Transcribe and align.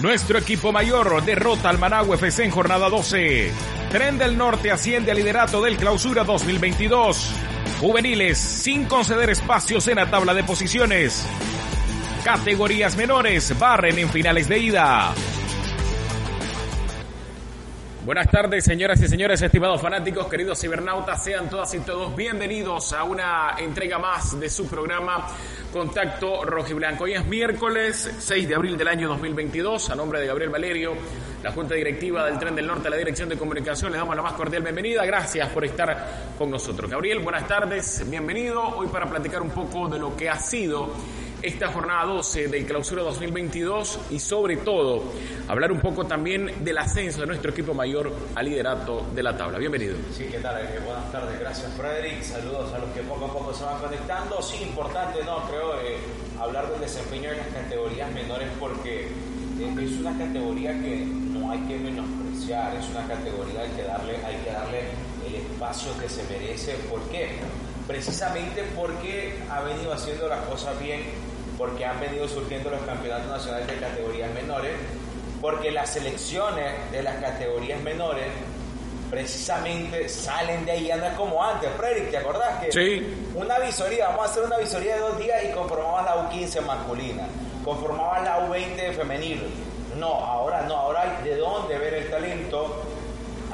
Nuestro 0.00 0.38
equipo 0.38 0.72
mayor 0.72 1.24
derrota 1.24 1.68
al 1.68 1.78
Managua 1.78 2.16
FC 2.16 2.44
en 2.44 2.50
jornada 2.50 2.88
12. 2.88 3.52
Tren 3.90 4.18
del 4.18 4.36
Norte 4.36 4.72
asciende 4.72 5.12
al 5.12 5.16
liderato 5.16 5.62
del 5.62 5.76
Clausura 5.76 6.24
2022. 6.24 7.30
Juveniles 7.80 8.36
sin 8.36 8.86
conceder 8.86 9.30
espacios 9.30 9.86
en 9.86 9.96
la 9.96 10.10
tabla 10.10 10.34
de 10.34 10.42
posiciones. 10.42 11.24
Categorías 12.24 12.96
menores 12.96 13.56
barren 13.56 13.98
en 13.98 14.08
finales 14.08 14.48
de 14.48 14.58
ida. 14.58 15.14
Buenas 18.04 18.30
tardes, 18.30 18.62
señoras 18.64 19.00
y 19.00 19.08
señores, 19.08 19.40
estimados 19.40 19.80
fanáticos, 19.80 20.26
queridos 20.26 20.60
cibernautas, 20.60 21.24
sean 21.24 21.48
todas 21.48 21.72
y 21.72 21.80
todos 21.80 22.14
bienvenidos 22.14 22.92
a 22.92 23.02
una 23.02 23.54
entrega 23.56 23.98
más 23.98 24.38
de 24.38 24.50
su 24.50 24.66
programa 24.66 25.26
Contacto 25.72 26.44
Rojiblanco. 26.44 27.04
Hoy 27.04 27.14
es 27.14 27.24
miércoles 27.24 28.14
6 28.18 28.46
de 28.46 28.54
abril 28.54 28.76
del 28.76 28.88
año 28.88 29.08
2022, 29.08 29.88
a 29.88 29.94
nombre 29.94 30.20
de 30.20 30.26
Gabriel 30.26 30.50
Valerio, 30.50 30.92
la 31.42 31.52
Junta 31.52 31.76
Directiva 31.76 32.26
del 32.26 32.38
Tren 32.38 32.54
del 32.54 32.66
Norte, 32.66 32.90
la 32.90 32.96
Dirección 32.98 33.30
de 33.30 33.38
Comunicación, 33.38 33.90
les 33.90 33.98
damos 33.98 34.14
la 34.14 34.20
más 34.20 34.34
cordial 34.34 34.62
bienvenida. 34.62 35.06
Gracias 35.06 35.48
por 35.48 35.64
estar 35.64 36.34
con 36.36 36.50
nosotros. 36.50 36.90
Gabriel, 36.90 37.20
buenas 37.20 37.48
tardes, 37.48 38.04
bienvenido. 38.06 38.62
Hoy 38.76 38.88
para 38.88 39.08
platicar 39.08 39.40
un 39.40 39.50
poco 39.50 39.88
de 39.88 39.98
lo 39.98 40.14
que 40.14 40.28
ha 40.28 40.38
sido 40.38 40.92
esta 41.44 41.68
jornada 41.68 42.06
12 42.06 42.48
del 42.48 42.64
clausura 42.64 43.02
2022 43.02 43.98
y 44.10 44.18
sobre 44.18 44.56
todo 44.56 45.02
hablar 45.46 45.72
un 45.72 45.80
poco 45.80 46.06
también 46.06 46.64
del 46.64 46.78
ascenso 46.78 47.20
de 47.20 47.26
nuestro 47.26 47.50
equipo 47.50 47.74
mayor 47.74 48.10
al 48.34 48.46
liderato 48.46 49.06
de 49.14 49.22
la 49.22 49.36
tabla. 49.36 49.58
Bienvenido. 49.58 49.94
Sí, 50.16 50.24
¿qué 50.30 50.38
tal? 50.38 50.66
Buenas 50.86 51.12
tardes, 51.12 51.38
gracias 51.38 51.70
Frederick. 51.74 52.22
Saludos 52.22 52.72
a 52.72 52.78
los 52.78 52.88
que 52.92 53.02
poco 53.02 53.26
a 53.26 53.32
poco 53.32 53.52
se 53.52 53.62
van 53.62 53.78
conectando. 53.78 54.40
Sí, 54.40 54.62
importante, 54.62 55.22
¿no? 55.22 55.46
Creo 55.46 55.74
eh, 55.80 55.98
hablar 56.40 56.70
del 56.70 56.80
desempeño 56.80 57.30
en 57.30 57.36
las 57.36 57.48
categorías 57.48 58.10
menores 58.12 58.48
porque 58.58 59.02
eh, 59.02 59.74
es 59.82 59.92
una 60.00 60.16
categoría 60.16 60.72
que 60.80 61.04
no 61.04 61.50
hay 61.50 61.58
que 61.66 61.76
menospreciar, 61.78 62.74
es 62.74 62.88
una 62.88 63.06
categoría 63.06 63.70
que 63.76 63.82
darle, 63.82 64.16
hay 64.24 64.36
que 64.36 64.50
darle 64.50 64.80
el 65.26 65.34
espacio 65.34 65.90
que 66.00 66.08
se 66.08 66.22
merece. 66.24 66.72
¿Por 66.90 67.02
qué? 67.10 67.28
Precisamente 67.86 68.64
porque 68.74 69.34
ha 69.50 69.60
venido 69.60 69.92
haciendo 69.92 70.26
las 70.26 70.40
cosas 70.46 70.80
bien, 70.80 71.02
porque 71.58 71.84
han 71.84 72.00
venido 72.00 72.26
surgiendo 72.28 72.70
los 72.70 72.80
campeonatos 72.82 73.28
nacionales 73.28 73.66
de 73.68 73.76
categorías 73.76 74.32
menores, 74.32 74.72
porque 75.40 75.70
las 75.70 75.90
selecciones 75.90 76.90
de 76.90 77.02
las 77.02 77.16
categorías 77.16 77.80
menores 77.82 78.26
precisamente 79.10 80.08
salen 80.08 80.64
de 80.64 80.72
ahí, 80.72 80.90
es 80.90 81.12
como 81.16 81.42
antes. 81.42 81.70
Frederick, 81.76 82.10
¿te 82.10 82.16
acordás 82.18 82.64
que 82.64 82.72
Sí. 82.72 83.30
una 83.34 83.58
visoría, 83.58 84.08
vamos 84.08 84.26
a 84.26 84.30
hacer 84.30 84.42
una 84.44 84.56
visoría 84.58 84.94
de 84.94 85.00
dos 85.00 85.18
días 85.18 85.44
y 85.44 85.52
conformabas 85.52 86.04
la 86.04 86.16
U15 86.30 86.60
masculina, 86.62 87.26
conformabas 87.64 88.24
la 88.24 88.48
U20 88.48 88.92
femenil? 88.94 89.42
No, 89.96 90.08
ahora 90.08 90.62
no, 90.62 90.74
ahora 90.76 91.02
hay 91.02 91.28
de 91.28 91.36
dónde 91.36 91.78
ver 91.78 91.94
el 91.94 92.10
talento, 92.10 92.82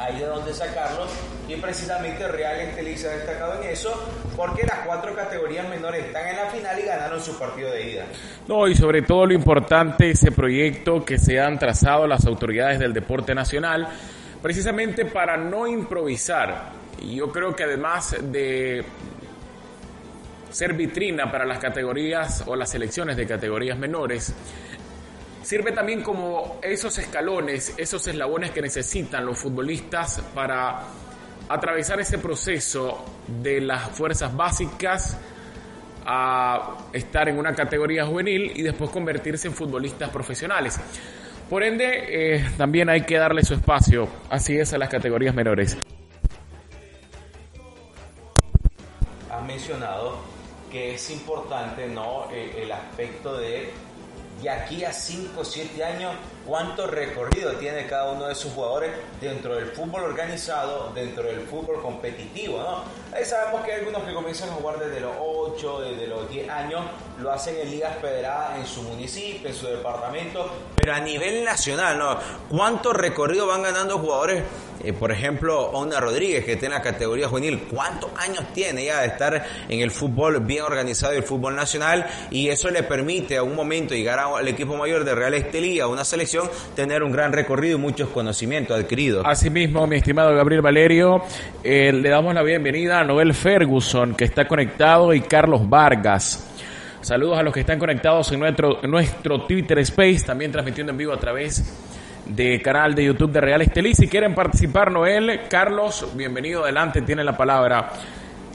hay 0.01 0.19
de 0.19 0.27
dónde 0.27 0.55
sacarlo 0.55 1.07
y 1.49 1.57
precisamente 1.57 2.27
Real 2.27 2.59
Estelí 2.61 2.97
se 2.97 3.09
ha 3.09 3.13
destacado 3.13 3.63
en 3.63 3.69
eso 3.69 3.93
porque 4.37 4.63
las 4.67 4.81
cuatro 4.87 5.15
categorías 5.15 5.69
menores 5.69 6.07
están 6.07 6.27
en 6.29 6.37
la 6.37 6.47
final 6.47 6.79
y 6.79 6.83
ganaron 6.83 7.21
su 7.21 7.39
partido 7.39 7.71
de 7.71 7.91
ida. 7.91 8.05
No, 8.49 8.67
y 8.67 8.75
sobre 8.75 9.03
todo 9.03 9.27
lo 9.27 9.35
importante, 9.35 10.11
ese 10.11 10.33
proyecto 10.33 11.05
que 11.05 11.19
se 11.19 11.41
han 11.41 11.59
trazado 11.59 12.07
las 12.07 12.25
autoridades 12.27 12.79
del 12.79 12.93
deporte 12.93 13.35
nacional, 13.35 13.89
precisamente 14.41 15.05
para 15.05 15.37
no 15.37 15.67
improvisar. 15.67 16.71
Y 17.03 17.17
yo 17.17 17.31
creo 17.31 17.55
que 17.55 17.65
además 17.65 18.17
de 18.21 18.85
ser 20.51 20.75
vitrina 20.75 21.31
para 21.31 21.45
las 21.45 21.59
categorías 21.59 22.45
o 22.47 22.57
las 22.57 22.71
selecciones 22.71 23.17
de 23.17 23.27
categorías 23.27 23.79
menores, 23.79 24.35
sirve 25.43 25.73
también 25.73 26.03
como 26.03 26.59
esos 26.63 26.99
escalones, 26.99 27.75
esos 27.77 28.07
eslabones 28.07 28.51
que 28.51 28.63
necesitan 28.63 29.25
los 29.25 29.39
futbolistas 29.39 30.21
para 30.35 30.83
atravesar 31.49 32.01
ese 32.01 32.19
proceso 32.19 33.05
de 33.27 33.61
las 33.61 33.91
fuerzas 33.91 34.35
básicas 34.37 35.19
a 36.07 36.77
estar 36.93 37.29
en 37.29 37.39
una 37.39 37.55
categoría 37.55 38.07
juvenil 38.07 38.53
y 38.55 38.63
después 38.63 38.91
convertirse 38.91 39.49
en 39.49 39.55
futbolistas 39.55 40.11
profesionales. 40.11 40.79
Por 41.49 41.65
ende, 41.65 42.37
eh, 42.37 42.51
también 42.57 42.89
hay 42.89 43.03
que 43.03 43.17
darle 43.17 43.43
su 43.43 43.55
espacio, 43.55 44.09
así 44.29 44.57
es, 44.57 44.73
a 44.73 44.79
las 44.79 44.89
categorías 44.89 45.35
menores. 45.35 45.77
has 49.31 49.47
mencionado 49.47 50.19
que 50.71 50.95
es 50.95 51.11
importante 51.11 51.89
no 51.89 52.21
Eh, 52.33 52.63
el 52.63 52.71
aspecto 52.71 53.37
de 53.39 53.71
de 54.43 54.51
aquí 54.51 54.85
a 54.85 54.93
5 54.93 55.41
o 55.41 55.45
7 55.45 55.85
años 55.85 56.13
cuánto 56.47 56.87
recorrido 56.87 57.53
tiene 57.55 57.87
cada 57.87 58.11
uno 58.13 58.27
de 58.27 58.35
sus 58.35 58.53
jugadores 58.53 58.91
dentro 59.21 59.55
del 59.55 59.67
fútbol 59.67 60.05
organizado, 60.05 60.91
dentro 60.95 61.25
del 61.25 61.41
fútbol 61.43 61.81
competitivo, 61.83 62.59
¿no? 62.59 62.85
Ahí 63.17 63.25
sabemos 63.25 63.65
que 63.65 63.73
hay 63.73 63.81
algunos 63.81 64.03
que 64.03 64.15
comienzan 64.15 64.49
a 64.51 64.53
jugar 64.53 64.79
desde 64.79 65.01
los 65.01 65.13
8, 65.19 65.81
desde 65.83 66.07
los 66.07 66.29
10 66.31 66.49
años, 66.49 66.83
lo 67.21 67.31
hacen 67.31 67.57
en 67.61 67.71
ligas 67.71 67.99
federadas 68.01 68.59
en 68.59 68.67
su 68.67 68.83
municipio, 68.83 69.49
en 69.49 69.55
su 69.55 69.67
departamento, 69.67 70.51
pero 70.77 70.95
a 70.95 71.01
nivel 71.01 71.45
nacional, 71.45 71.99
¿no? 71.99 72.19
¿Cuánto 72.49 72.93
recorrido 72.93 73.47
van 73.47 73.63
ganando 73.63 73.99
jugadores? 73.99 74.43
Eh, 74.83 74.93
por 74.93 75.13
ejemplo, 75.13 75.71
Ona 75.71 76.01
Rodríguez, 76.01 76.45
que 76.45 76.53
está 76.53 76.67
en 76.67 76.73
la 76.73 76.81
categoría 76.81 77.29
juvenil, 77.29 77.67
¿cuántos 77.71 78.11
años 78.17 78.45
tiene 78.55 78.85
ya 78.87 79.01
de 79.01 79.09
estar 79.09 79.45
en 79.69 79.81
el 79.81 79.91
fútbol 79.91 80.41
bien 80.41 80.63
organizado 80.63 81.15
y 81.15 81.19
el 81.19 81.23
fútbol 81.23 81.55
nacional? 81.55 82.07
Y 82.31 82.49
eso 82.49 82.71
le 82.71 82.83
permite 82.83 83.37
a 83.37 83.43
un 83.43 83.55
momento 83.55 83.95
llegar 83.95 84.19
al 84.19 84.49
equipo 84.49 84.77
mayor 84.77 85.05
de 85.05 85.15
Real 85.15 85.35
Estelí, 85.35 85.81
a 85.81 85.87
una 85.87 86.05
selección, 86.05 86.49
tener 86.75 87.03
un 87.03 87.13
gran 87.13 87.33
recorrido 87.33 87.77
y 87.77 87.81
muchos 87.81 88.09
conocimientos 88.09 88.79
adquiridos. 88.79 89.25
Asimismo, 89.27 89.87
mi 89.87 89.97
estimado 89.97 90.35
Gabriel 90.35 90.63
Valerio, 90.63 91.23
eh, 91.63 91.93
le 91.93 92.09
damos 92.09 92.35
la 92.35 92.43
bienvenida 92.43 93.01
a 93.01 93.05
Noel 93.05 93.35
Ferguson, 93.35 94.15
que 94.15 94.25
está 94.25 94.49
conectado, 94.49 95.13
y 95.13 95.21
Carlos 95.21 95.69
Vargas. 95.69 96.47
Saludos 97.01 97.39
a 97.39 97.43
los 97.43 97.55
que 97.55 97.61
están 97.61 97.79
conectados 97.79 98.31
en 98.33 98.41
nuestro, 98.41 98.81
nuestro 98.83 99.43
Twitter 99.47 99.79
Space, 99.81 100.21
también 100.27 100.53
transmitiendo 100.53 100.93
en 100.93 100.99
vivo 100.99 101.13
a 101.13 101.19
través 101.19 101.65
de 101.65 101.90
canal 102.63 102.95
de 102.95 103.05
YouTube 103.05 103.33
de 103.33 103.41
Real 103.41 103.63
Estelí. 103.63 103.95
Si 103.95 104.09
quieren 104.09 104.35
participar, 104.35 104.91
Noel, 104.91 105.43
Carlos, 105.49 106.07
bienvenido 106.15 106.63
adelante, 106.63 107.03
tienen 107.03 107.27
la 107.27 107.37
palabra. 107.37 107.93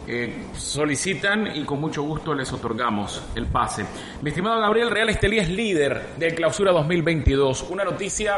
Eh, 0.08 0.46
solicitan 0.56 1.58
y 1.58 1.64
con 1.64 1.82
mucho 1.82 2.04
gusto 2.04 2.34
les 2.34 2.52
otorgamos 2.54 3.24
el 3.36 3.48
pase. 3.48 3.86
Mi 4.22 4.30
estimado 4.30 4.62
Gabriel, 4.62 4.92
Real 4.92 5.10
Estelí 5.10 5.40
es 5.40 5.50
líder 5.50 6.10
del 6.18 6.36
Clausura 6.36 6.72
2022. 6.72 7.68
Una 7.70 7.84
noticia 7.84 8.38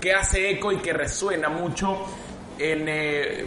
que 0.00 0.12
hace 0.12 0.50
eco 0.50 0.72
y 0.72 0.76
que 0.76 0.92
resuena 0.92 1.48
mucho 1.48 2.04
en, 2.58 2.84
eh, 2.86 3.46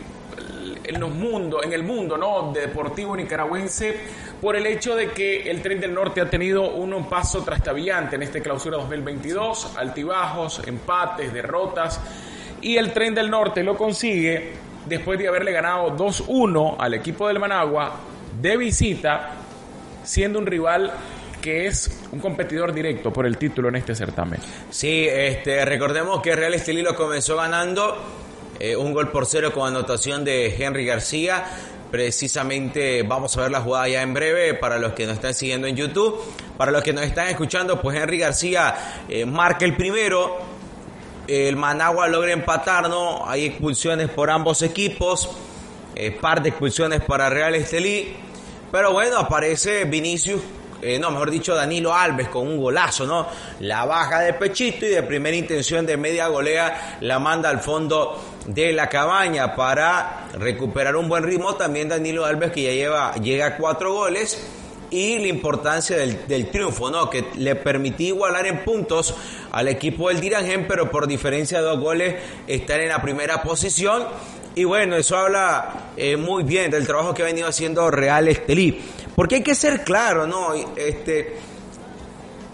en 0.83 0.99
los 0.99 1.11
mundos, 1.11 1.63
en 1.63 1.73
el 1.73 1.83
mundo 1.83 2.17
¿no? 2.17 2.51
deportivo 2.51 3.15
nicaragüense 3.15 3.95
por 4.41 4.55
el 4.55 4.65
hecho 4.65 4.95
de 4.95 5.11
que 5.11 5.49
el 5.49 5.61
Tren 5.61 5.79
del 5.79 5.93
Norte 5.93 6.21
ha 6.21 6.29
tenido 6.29 6.71
un 6.71 7.07
paso 7.09 7.43
trastabillante 7.43 8.15
en 8.15 8.23
este 8.23 8.41
Clausura 8.41 8.77
2022, 8.77 9.77
altibajos, 9.77 10.61
empates, 10.65 11.33
derrotas 11.33 11.99
y 12.61 12.77
el 12.77 12.91
Tren 12.91 13.15
del 13.15 13.29
Norte 13.29 13.63
lo 13.63 13.77
consigue 13.77 14.53
después 14.85 15.19
de 15.19 15.27
haberle 15.27 15.51
ganado 15.51 15.95
2-1 15.95 16.75
al 16.79 16.93
equipo 16.93 17.27
del 17.27 17.39
Managua 17.39 17.93
de 18.41 18.57
visita, 18.57 19.31
siendo 20.03 20.39
un 20.39 20.45
rival 20.45 20.91
que 21.41 21.67
es 21.67 22.01
un 22.11 22.19
competidor 22.19 22.73
directo 22.73 23.13
por 23.13 23.25
el 23.25 23.37
título 23.37 23.69
en 23.69 23.77
este 23.77 23.95
certamen. 23.95 24.39
Sí, 24.69 25.07
este, 25.09 25.63
recordemos 25.65 26.21
que 26.21 26.35
Real 26.35 26.53
Estelí 26.53 26.81
lo 26.81 26.95
comenzó 26.95 27.37
ganando 27.37 27.97
eh, 28.59 28.75
un 28.75 28.93
gol 28.93 29.09
por 29.09 29.25
cero 29.25 29.53
con 29.53 29.67
anotación 29.67 30.25
de 30.25 30.53
Henry 30.61 30.85
García. 30.85 31.45
Precisamente 31.91 33.03
vamos 33.03 33.35
a 33.37 33.41
ver 33.41 33.51
la 33.51 33.61
jugada 33.61 33.87
ya 33.87 34.01
en 34.01 34.13
breve 34.13 34.53
para 34.53 34.77
los 34.77 34.93
que 34.93 35.05
nos 35.05 35.15
están 35.15 35.33
siguiendo 35.33 35.67
en 35.67 35.75
YouTube. 35.75 36.21
Para 36.57 36.71
los 36.71 36.83
que 36.83 36.93
nos 36.93 37.03
están 37.03 37.27
escuchando, 37.27 37.81
pues 37.81 37.97
Henry 37.97 38.19
García 38.19 39.03
eh, 39.07 39.25
marca 39.25 39.65
el 39.65 39.75
primero. 39.75 40.37
El 41.27 41.55
Managua 41.55 42.07
logra 42.07 42.31
empatar, 42.31 42.89
¿no? 42.89 43.27
Hay 43.27 43.45
expulsiones 43.45 44.09
por 44.09 44.29
ambos 44.29 44.61
equipos. 44.61 45.29
Eh, 45.95 46.11
par 46.11 46.41
de 46.41 46.49
expulsiones 46.49 47.01
para 47.01 47.29
Real 47.29 47.55
Estelí. 47.55 48.15
Pero 48.71 48.93
bueno, 48.93 49.17
aparece 49.17 49.85
Vinicius 49.85 50.41
eh, 50.81 50.97
no, 50.97 51.11
mejor 51.11 51.29
dicho, 51.29 51.55
Danilo 51.55 51.93
Alves 51.93 52.29
con 52.29 52.47
un 52.47 52.57
golazo, 52.57 53.05
¿no? 53.05 53.27
La 53.59 53.85
baja 53.85 54.21
de 54.21 54.33
pechito 54.33 54.85
y 54.85 54.89
de 54.89 55.03
primera 55.03 55.35
intención 55.35 55.85
de 55.85 55.97
media 55.97 56.27
golea 56.27 56.97
la 57.01 57.19
manda 57.19 57.49
al 57.49 57.59
fondo 57.59 58.17
de 58.53 58.73
la 58.73 58.89
cabaña 58.89 59.55
para 59.55 60.27
recuperar 60.37 60.95
un 60.95 61.07
buen 61.07 61.23
ritmo. 61.23 61.55
También 61.55 61.87
Danilo 61.87 62.25
Alves 62.25 62.51
que 62.51 62.63
ya 62.63 62.71
lleva, 62.71 63.13
llega 63.15 63.45
a 63.47 63.57
cuatro 63.57 63.93
goles 63.93 64.43
y 64.89 65.19
la 65.19 65.27
importancia 65.27 65.97
del, 65.97 66.27
del, 66.27 66.49
triunfo, 66.49 66.89
¿no? 66.89 67.09
Que 67.09 67.25
le 67.35 67.55
permitió 67.55 68.07
igualar 68.07 68.47
en 68.47 68.63
puntos 68.63 69.13
al 69.51 69.67
equipo 69.67 70.09
del 70.09 70.19
Diragen, 70.19 70.67
pero 70.67 70.89
por 70.89 71.07
diferencia 71.07 71.59
de 71.59 71.65
dos 71.65 71.79
goles 71.79 72.15
estar 72.47 72.79
en 72.79 72.89
la 72.89 73.01
primera 73.01 73.43
posición. 73.43 74.05
Y 74.55 74.63
bueno, 74.63 74.95
eso 74.95 75.15
habla 75.15 75.91
eh, 75.95 76.17
muy 76.17 76.43
bien 76.43 76.71
del 76.71 76.87
trabajo 76.87 77.13
que 77.13 77.21
ha 77.21 77.25
venido 77.25 77.47
haciendo 77.47 77.91
Real 77.91 78.27
Estelí. 78.27 78.81
Porque 79.15 79.35
hay 79.35 79.43
que 79.43 79.53
ser 79.53 79.83
claro, 79.83 80.25
¿no? 80.25 80.53
Este, 80.75 81.35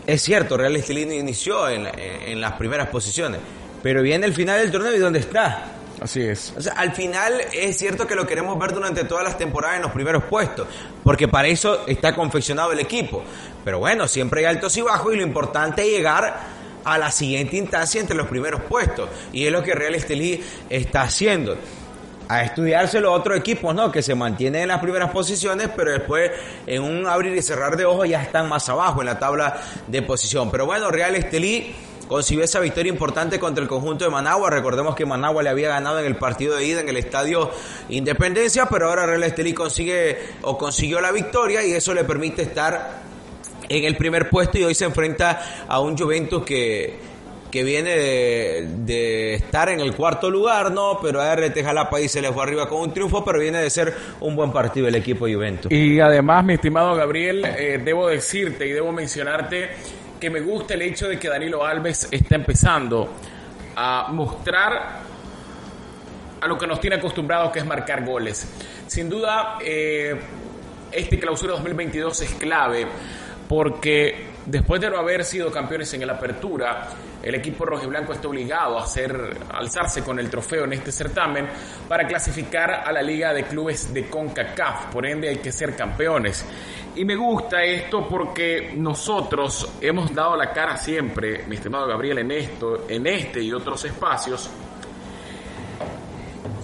es 0.05 0.21
cierto, 0.21 0.57
Real 0.57 0.75
Estelí 0.75 1.03
inició 1.03 1.69
en, 1.69 1.87
en 1.87 2.41
las 2.41 2.53
primeras 2.53 2.89
posiciones, 2.89 3.39
pero 3.81 4.01
viene 4.01 4.25
el 4.25 4.33
final 4.33 4.59
del 4.59 4.71
torneo 4.71 4.93
y 4.93 4.99
¿dónde 4.99 5.19
está? 5.19 5.74
Así 6.01 6.21
es. 6.21 6.53
O 6.57 6.61
sea, 6.61 6.73
al 6.73 6.93
final 6.93 7.41
es 7.53 7.77
cierto 7.77 8.05
que 8.05 8.15
lo 8.15 8.27
queremos 8.27 8.59
ver 8.59 8.73
durante 8.73 9.05
todas 9.05 9.23
las 9.23 9.37
temporadas 9.37 9.77
en 9.77 9.83
los 9.83 9.91
primeros 9.91 10.23
puestos, 10.25 10.67
porque 11.03 11.27
para 11.27 11.47
eso 11.47 11.87
está 11.87 12.13
confeccionado 12.13 12.71
el 12.71 12.79
equipo. 12.79 13.23
Pero 13.63 13.79
bueno, 13.79 14.07
siempre 14.07 14.41
hay 14.41 14.45
altos 14.47 14.75
y 14.77 14.81
bajos 14.81 15.13
y 15.13 15.17
lo 15.17 15.23
importante 15.23 15.83
es 15.83 15.89
llegar 15.89 16.55
a 16.83 16.97
la 16.97 17.11
siguiente 17.11 17.57
instancia 17.57 17.99
entre 17.99 18.15
los 18.15 18.27
primeros 18.27 18.61
puestos. 18.61 19.09
Y 19.33 19.45
es 19.45 19.51
lo 19.51 19.63
que 19.63 19.73
Real 19.73 19.95
Estelí 19.95 20.43
está 20.69 21.01
haciendo. 21.03 21.57
A 22.27 22.43
estudiarse 22.43 22.99
los 22.99 23.17
otros 23.17 23.37
equipos, 23.37 23.73
¿no? 23.75 23.91
Que 23.91 24.01
se 24.01 24.15
mantienen 24.15 24.63
en 24.63 24.67
las 24.69 24.81
primeras 24.81 25.11
posiciones, 25.11 25.69
pero 25.75 25.91
después 25.91 26.31
en 26.65 26.81
un 26.81 27.05
abrir 27.07 27.35
y 27.35 27.41
cerrar 27.41 27.77
de 27.77 27.85
ojos 27.85 28.09
ya 28.09 28.21
están 28.21 28.49
más 28.49 28.67
abajo 28.67 29.01
en 29.01 29.07
la 29.07 29.19
tabla 29.19 29.61
de 29.87 30.01
posición. 30.01 30.49
Pero 30.49 30.65
bueno, 30.65 30.89
Real 30.89 31.15
Estelí 31.15 31.75
consiguió 32.07 32.43
esa 32.43 32.59
victoria 32.59 32.91
importante 32.91 33.39
contra 33.39 33.61
el 33.61 33.69
conjunto 33.69 34.05
de 34.05 34.11
Managua. 34.11 34.49
Recordemos 34.49 34.95
que 34.95 35.05
Managua 35.05 35.43
le 35.43 35.49
había 35.49 35.69
ganado 35.69 35.99
en 35.99 36.05
el 36.05 36.15
partido 36.15 36.55
de 36.55 36.65
ida 36.65 36.81
en 36.81 36.89
el 36.89 36.97
estadio 36.97 37.51
Independencia, 37.89 38.67
pero 38.67 38.89
ahora 38.89 39.05
Real 39.05 39.23
Estelí 39.23 39.53
consigue 39.53 40.17
o 40.41 40.57
consiguió 40.57 41.01
la 41.01 41.11
victoria 41.11 41.65
y 41.65 41.71
eso 41.71 41.93
le 41.93 42.03
permite 42.03 42.43
estar 42.43 43.03
en 43.67 43.83
el 43.83 43.95
primer 43.95 44.29
puesto 44.29 44.57
y 44.57 44.63
hoy 44.63 44.75
se 44.75 44.85
enfrenta 44.85 45.65
a 45.67 45.79
un 45.79 45.97
Juventus 45.97 46.43
que 46.43 47.15
que 47.55 47.63
viene 47.63 47.91
de, 47.91 48.67
de, 48.79 49.33
estar 49.35 49.69
en 49.69 49.79
el 49.79 49.95
cuarto 49.95 50.29
lugar, 50.29 50.71
¿no? 50.71 50.99
Pero 51.01 51.21
a 51.21 51.33
RT 51.33 51.63
Jalapa 51.63 51.95
ahí 51.95 52.09
se 52.09 52.21
le 52.21 52.29
fue 52.33 52.43
arriba 52.43 52.67
con 52.67 52.81
un 52.81 52.93
triunfo, 52.93 53.23
pero 53.23 53.39
viene 53.39 53.59
de 53.59 53.69
ser 53.69 53.93
un 54.19 54.35
buen 54.35 54.51
partido 54.51 54.89
el 54.89 54.95
equipo 54.95 55.25
Juventus. 55.25 55.71
Y 55.71 56.01
además, 56.01 56.43
mi 56.43 56.55
estimado 56.55 56.93
Gabriel, 56.95 57.45
eh, 57.45 57.79
debo 57.81 58.09
decirte 58.09 58.67
y 58.67 58.71
debo 58.71 58.91
mencionarte 58.91 59.69
que 60.19 60.29
me 60.29 60.39
gusta 60.41 60.73
el 60.73 60.81
hecho 60.81 61.07
de 61.07 61.19
que 61.19 61.29
Danilo 61.29 61.65
Alves 61.65 62.07
está 62.11 62.35
empezando 62.35 63.09
a 63.75 64.07
mostrar 64.11 65.01
a 66.41 66.47
lo 66.47 66.57
que 66.57 66.67
nos 66.67 66.79
tiene 66.79 66.97
acostumbrados, 66.97 67.51
que 67.51 67.59
es 67.59 67.65
marcar 67.65 68.05
goles. 68.05 68.47
Sin 68.87 69.09
duda, 69.09 69.57
eh, 69.61 70.15
este 70.91 71.19
clausura 71.19 71.53
2022 71.53 72.21
es 72.21 72.33
clave 72.35 72.87
porque 73.47 74.27
después 74.45 74.81
de 74.81 74.89
no 74.89 74.97
haber 74.97 75.23
sido 75.23 75.51
campeones 75.51 75.93
en 75.93 76.01
el 76.01 76.09
Apertura, 76.09 76.87
el 77.21 77.35
equipo 77.35 77.65
rojiblanco 77.65 78.13
está 78.13 78.27
obligado 78.27 78.77
a 78.77 78.83
hacer, 78.83 79.37
alzarse 79.51 80.03
con 80.03 80.19
el 80.19 80.29
trofeo 80.29 80.65
en 80.65 80.73
este 80.73 80.91
certamen 80.91 81.47
para 81.87 82.07
clasificar 82.07 82.71
a 82.71 82.91
la 82.91 83.01
Liga 83.01 83.33
de 83.33 83.43
Clubes 83.43 83.93
de 83.93 84.07
CONCACAF. 84.07 84.85
Por 84.93 85.05
ende, 85.05 85.29
hay 85.29 85.37
que 85.37 85.51
ser 85.51 85.75
campeones. 85.75 86.45
Y 86.95 87.03
me 87.03 87.15
gusta 87.17 87.61
esto 87.61 88.07
porque 88.07 88.73
nosotros 88.73 89.77
hemos 89.81 90.15
dado 90.15 90.37
la 90.37 90.53
cara 90.53 90.77
siempre, 90.77 91.43
mi 91.45 91.55
estimado 91.55 91.85
Gabriel, 91.87 92.19
en 92.19 92.31
esto, 92.31 92.85
en 92.87 93.05
este 93.05 93.41
y 93.41 93.51
otros 93.51 93.83
espacios. 93.83 94.49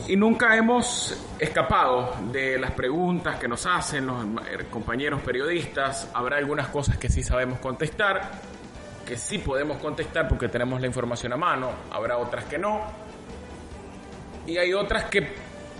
Y 0.07 0.15
nunca 0.15 0.55
hemos 0.55 1.21
escapado 1.37 2.15
de 2.31 2.57
las 2.57 2.71
preguntas 2.71 3.37
que 3.39 3.47
nos 3.49 3.65
hacen 3.65 4.07
los 4.07 4.25
compañeros 4.69 5.21
periodistas. 5.21 6.09
Habrá 6.13 6.37
algunas 6.37 6.69
cosas 6.69 6.97
que 6.97 7.09
sí 7.09 7.23
sabemos 7.23 7.59
contestar, 7.59 8.31
que 9.05 9.17
sí 9.17 9.37
podemos 9.37 9.79
contestar 9.79 10.29
porque 10.29 10.47
tenemos 10.47 10.79
la 10.79 10.87
información 10.87 11.33
a 11.33 11.37
mano. 11.37 11.71
Habrá 11.91 12.17
otras 12.17 12.45
que 12.45 12.57
no. 12.57 12.81
Y 14.47 14.57
hay 14.57 14.73
otras 14.73 15.05
que 15.05 15.27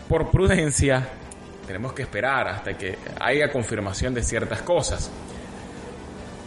por 0.09 0.29
prudencia 0.29 1.07
tenemos 1.71 1.93
que 1.93 2.01
esperar 2.01 2.49
hasta 2.49 2.73
que 2.73 2.97
haya 3.21 3.49
confirmación 3.49 4.13
de 4.13 4.21
ciertas 4.21 4.61
cosas. 4.61 5.09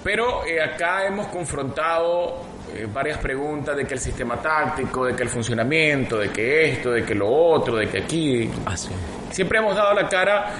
Pero 0.02 0.44
eh, 0.44 0.62
acá 0.62 1.06
hemos 1.06 1.28
confrontado 1.28 2.42
eh, 2.74 2.86
varias 2.92 3.16
preguntas 3.16 3.74
de 3.74 3.86
que 3.86 3.94
el 3.94 4.00
sistema 4.00 4.36
táctico, 4.36 5.06
de 5.06 5.16
que 5.16 5.22
el 5.22 5.30
funcionamiento, 5.30 6.18
de 6.18 6.28
que 6.28 6.72
esto, 6.72 6.90
de 6.90 7.04
que 7.04 7.14
lo 7.14 7.26
otro, 7.26 7.76
de 7.76 7.88
que 7.88 8.00
aquí. 8.00 8.50
Así. 8.66 8.90
Siempre 9.30 9.60
hemos 9.60 9.74
dado 9.74 9.94
la 9.94 10.06
cara 10.06 10.50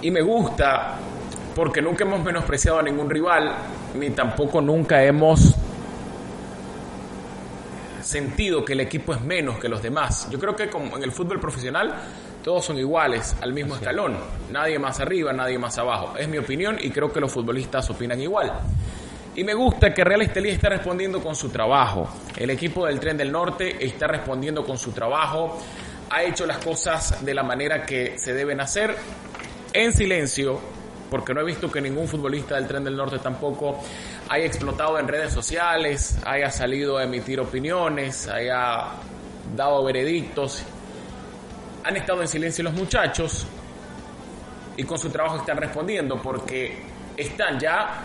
y 0.00 0.08
me 0.12 0.22
gusta 0.22 0.96
porque 1.56 1.82
nunca 1.82 2.04
hemos 2.04 2.22
menospreciado 2.22 2.78
a 2.78 2.82
ningún 2.82 3.10
rival, 3.10 3.52
ni 3.96 4.10
tampoco 4.10 4.60
nunca 4.60 5.02
hemos 5.02 5.56
sentido 8.02 8.64
que 8.64 8.74
el 8.74 8.80
equipo 8.82 9.14
es 9.14 9.20
menos 9.20 9.58
que 9.58 9.68
los 9.68 9.82
demás. 9.82 10.28
Yo 10.30 10.38
creo 10.38 10.54
que 10.54 10.70
como 10.70 10.96
en 10.96 11.02
el 11.02 11.10
fútbol 11.10 11.40
profesional 11.40 11.92
todos 12.42 12.64
son 12.64 12.78
iguales, 12.78 13.36
al 13.40 13.52
mismo 13.52 13.74
escalón. 13.74 14.16
Nadie 14.50 14.78
más 14.78 14.98
arriba, 15.00 15.32
nadie 15.32 15.58
más 15.58 15.76
abajo. 15.78 16.16
Es 16.16 16.28
mi 16.28 16.38
opinión 16.38 16.78
y 16.80 16.90
creo 16.90 17.12
que 17.12 17.20
los 17.20 17.30
futbolistas 17.30 17.88
opinan 17.90 18.20
igual. 18.20 18.52
Y 19.36 19.44
me 19.44 19.54
gusta 19.54 19.94
que 19.94 20.02
Real 20.02 20.22
Estelí 20.22 20.50
está 20.50 20.70
respondiendo 20.70 21.22
con 21.22 21.36
su 21.36 21.50
trabajo. 21.50 22.08
El 22.36 22.50
equipo 22.50 22.86
del 22.86 22.98
Tren 22.98 23.16
del 23.16 23.30
Norte 23.30 23.84
está 23.84 24.06
respondiendo 24.06 24.64
con 24.64 24.76
su 24.78 24.92
trabajo. 24.92 25.58
Ha 26.10 26.24
hecho 26.24 26.46
las 26.46 26.58
cosas 26.58 27.24
de 27.24 27.34
la 27.34 27.42
manera 27.42 27.84
que 27.84 28.18
se 28.18 28.34
deben 28.34 28.60
hacer. 28.60 28.96
En 29.72 29.92
silencio, 29.92 30.58
porque 31.10 31.32
no 31.32 31.42
he 31.42 31.44
visto 31.44 31.70
que 31.70 31.80
ningún 31.80 32.08
futbolista 32.08 32.56
del 32.56 32.66
Tren 32.66 32.82
del 32.82 32.96
Norte 32.96 33.18
tampoco 33.18 33.78
haya 34.28 34.46
explotado 34.46 34.98
en 34.98 35.06
redes 35.06 35.32
sociales, 35.32 36.18
haya 36.24 36.50
salido 36.50 36.98
a 36.98 37.04
emitir 37.04 37.38
opiniones, 37.38 38.26
haya 38.28 38.86
dado 39.54 39.84
veredictos. 39.84 40.64
Han 41.90 41.96
estado 41.96 42.22
en 42.22 42.28
silencio 42.28 42.62
los 42.62 42.72
muchachos 42.72 43.44
y 44.76 44.84
con 44.84 44.96
su 44.96 45.10
trabajo 45.10 45.38
están 45.38 45.56
respondiendo 45.56 46.22
porque 46.22 46.72
están 47.16 47.58
ya 47.58 48.02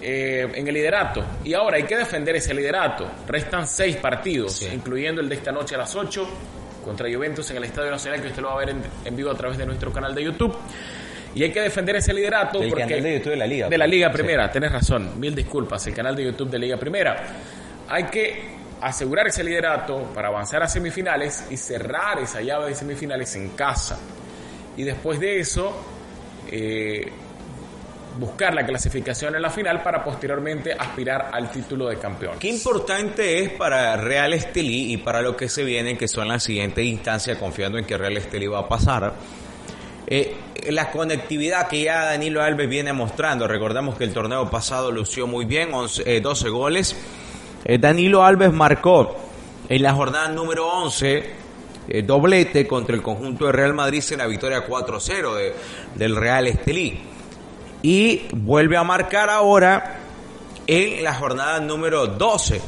eh, 0.00 0.50
en 0.54 0.66
el 0.66 0.72
liderato. 0.72 1.22
Y 1.44 1.52
ahora 1.52 1.76
hay 1.76 1.82
que 1.82 1.98
defender 1.98 2.36
ese 2.36 2.54
liderato. 2.54 3.06
Restan 3.28 3.68
seis 3.68 3.96
partidos, 3.96 4.54
sí. 4.54 4.68
incluyendo 4.72 5.20
el 5.20 5.28
de 5.28 5.34
esta 5.34 5.52
noche 5.52 5.74
a 5.74 5.78
las 5.78 5.94
8 5.94 6.26
contra 6.82 7.06
Juventus 7.14 7.50
en 7.50 7.58
el 7.58 7.64
Estadio 7.64 7.90
Nacional, 7.90 8.22
que 8.22 8.28
usted 8.28 8.40
lo 8.40 8.48
va 8.48 8.54
a 8.54 8.58
ver 8.60 8.70
en, 8.70 8.82
en 9.04 9.14
vivo 9.14 9.30
a 9.30 9.34
través 9.34 9.58
de 9.58 9.66
nuestro 9.66 9.92
canal 9.92 10.14
de 10.14 10.24
YouTube. 10.24 10.56
Y 11.34 11.42
hay 11.42 11.52
que 11.52 11.60
defender 11.60 11.96
ese 11.96 12.14
liderato 12.14 12.62
el 12.62 12.70
porque 12.70 12.84
canal 12.86 13.02
de 13.02 13.18
YouTube 13.18 13.30
de 13.32 13.36
la 13.36 13.46
Liga. 13.46 13.68
De 13.68 13.76
la 13.76 13.86
Liga 13.86 14.10
Primera, 14.10 14.46
sí. 14.46 14.52
tenés 14.54 14.72
razón. 14.72 15.20
Mil 15.20 15.34
disculpas, 15.34 15.86
el 15.88 15.92
canal 15.92 16.16
de 16.16 16.24
YouTube 16.24 16.48
de 16.48 16.58
Liga 16.58 16.78
Primera. 16.78 17.22
Hay 17.86 18.04
que 18.04 18.63
asegurar 18.80 19.26
ese 19.26 19.42
liderato 19.42 20.10
para 20.14 20.28
avanzar 20.28 20.62
a 20.62 20.68
semifinales 20.68 21.44
y 21.50 21.56
cerrar 21.56 22.18
esa 22.20 22.40
llave 22.40 22.68
de 22.68 22.74
semifinales 22.74 23.34
en 23.36 23.50
casa. 23.50 23.98
Y 24.76 24.82
después 24.82 25.20
de 25.20 25.40
eso, 25.40 25.72
eh, 26.50 27.10
buscar 28.18 28.54
la 28.54 28.64
clasificación 28.64 29.34
en 29.34 29.42
la 29.42 29.50
final 29.50 29.82
para 29.82 30.02
posteriormente 30.02 30.72
aspirar 30.72 31.30
al 31.32 31.50
título 31.50 31.88
de 31.88 31.98
campeón. 31.98 32.38
Qué 32.38 32.48
importante 32.48 33.42
es 33.42 33.50
para 33.50 33.96
Real 33.96 34.32
Estelí 34.34 34.92
y 34.92 34.96
para 34.98 35.20
lo 35.20 35.36
que 35.36 35.48
se 35.48 35.64
viene, 35.64 35.96
que 35.96 36.08
son 36.08 36.28
las 36.28 36.42
siguientes 36.42 36.84
instancias, 36.84 37.38
confiando 37.38 37.78
en 37.78 37.84
que 37.84 37.96
Real 37.96 38.16
Estelí 38.16 38.46
va 38.46 38.60
a 38.60 38.68
pasar. 38.68 39.14
Eh, 40.06 40.36
la 40.70 40.90
conectividad 40.90 41.68
que 41.68 41.82
ya 41.82 42.04
Danilo 42.04 42.42
Alves 42.42 42.68
viene 42.68 42.92
mostrando. 42.92 43.48
Recordamos 43.48 43.96
que 43.96 44.04
el 44.04 44.12
torneo 44.12 44.50
pasado 44.50 44.90
lució 44.90 45.26
muy 45.26 45.44
bien, 45.44 45.72
11, 45.72 46.16
eh, 46.16 46.20
12 46.20 46.48
goles. 46.48 46.96
Eh, 47.64 47.78
Danilo 47.78 48.22
Alves 48.22 48.52
marcó 48.52 49.16
en 49.70 49.82
la 49.82 49.94
jornada 49.94 50.28
número 50.28 50.68
11 50.68 51.30
eh, 51.88 52.02
doblete 52.02 52.66
contra 52.66 52.94
el 52.94 53.00
conjunto 53.00 53.46
de 53.46 53.52
Real 53.52 53.72
Madrid 53.72 54.04
en 54.10 54.18
la 54.18 54.26
victoria 54.26 54.66
4-0 54.66 55.34
de, 55.34 55.54
del 55.94 56.14
Real 56.14 56.46
Estelí 56.46 57.00
y 57.80 58.22
vuelve 58.34 58.76
a 58.76 58.84
marcar 58.84 59.30
ahora 59.30 59.96
en 60.66 61.02
la 61.02 61.14
jornada 61.14 61.58
número 61.60 62.06
12. 62.06 62.60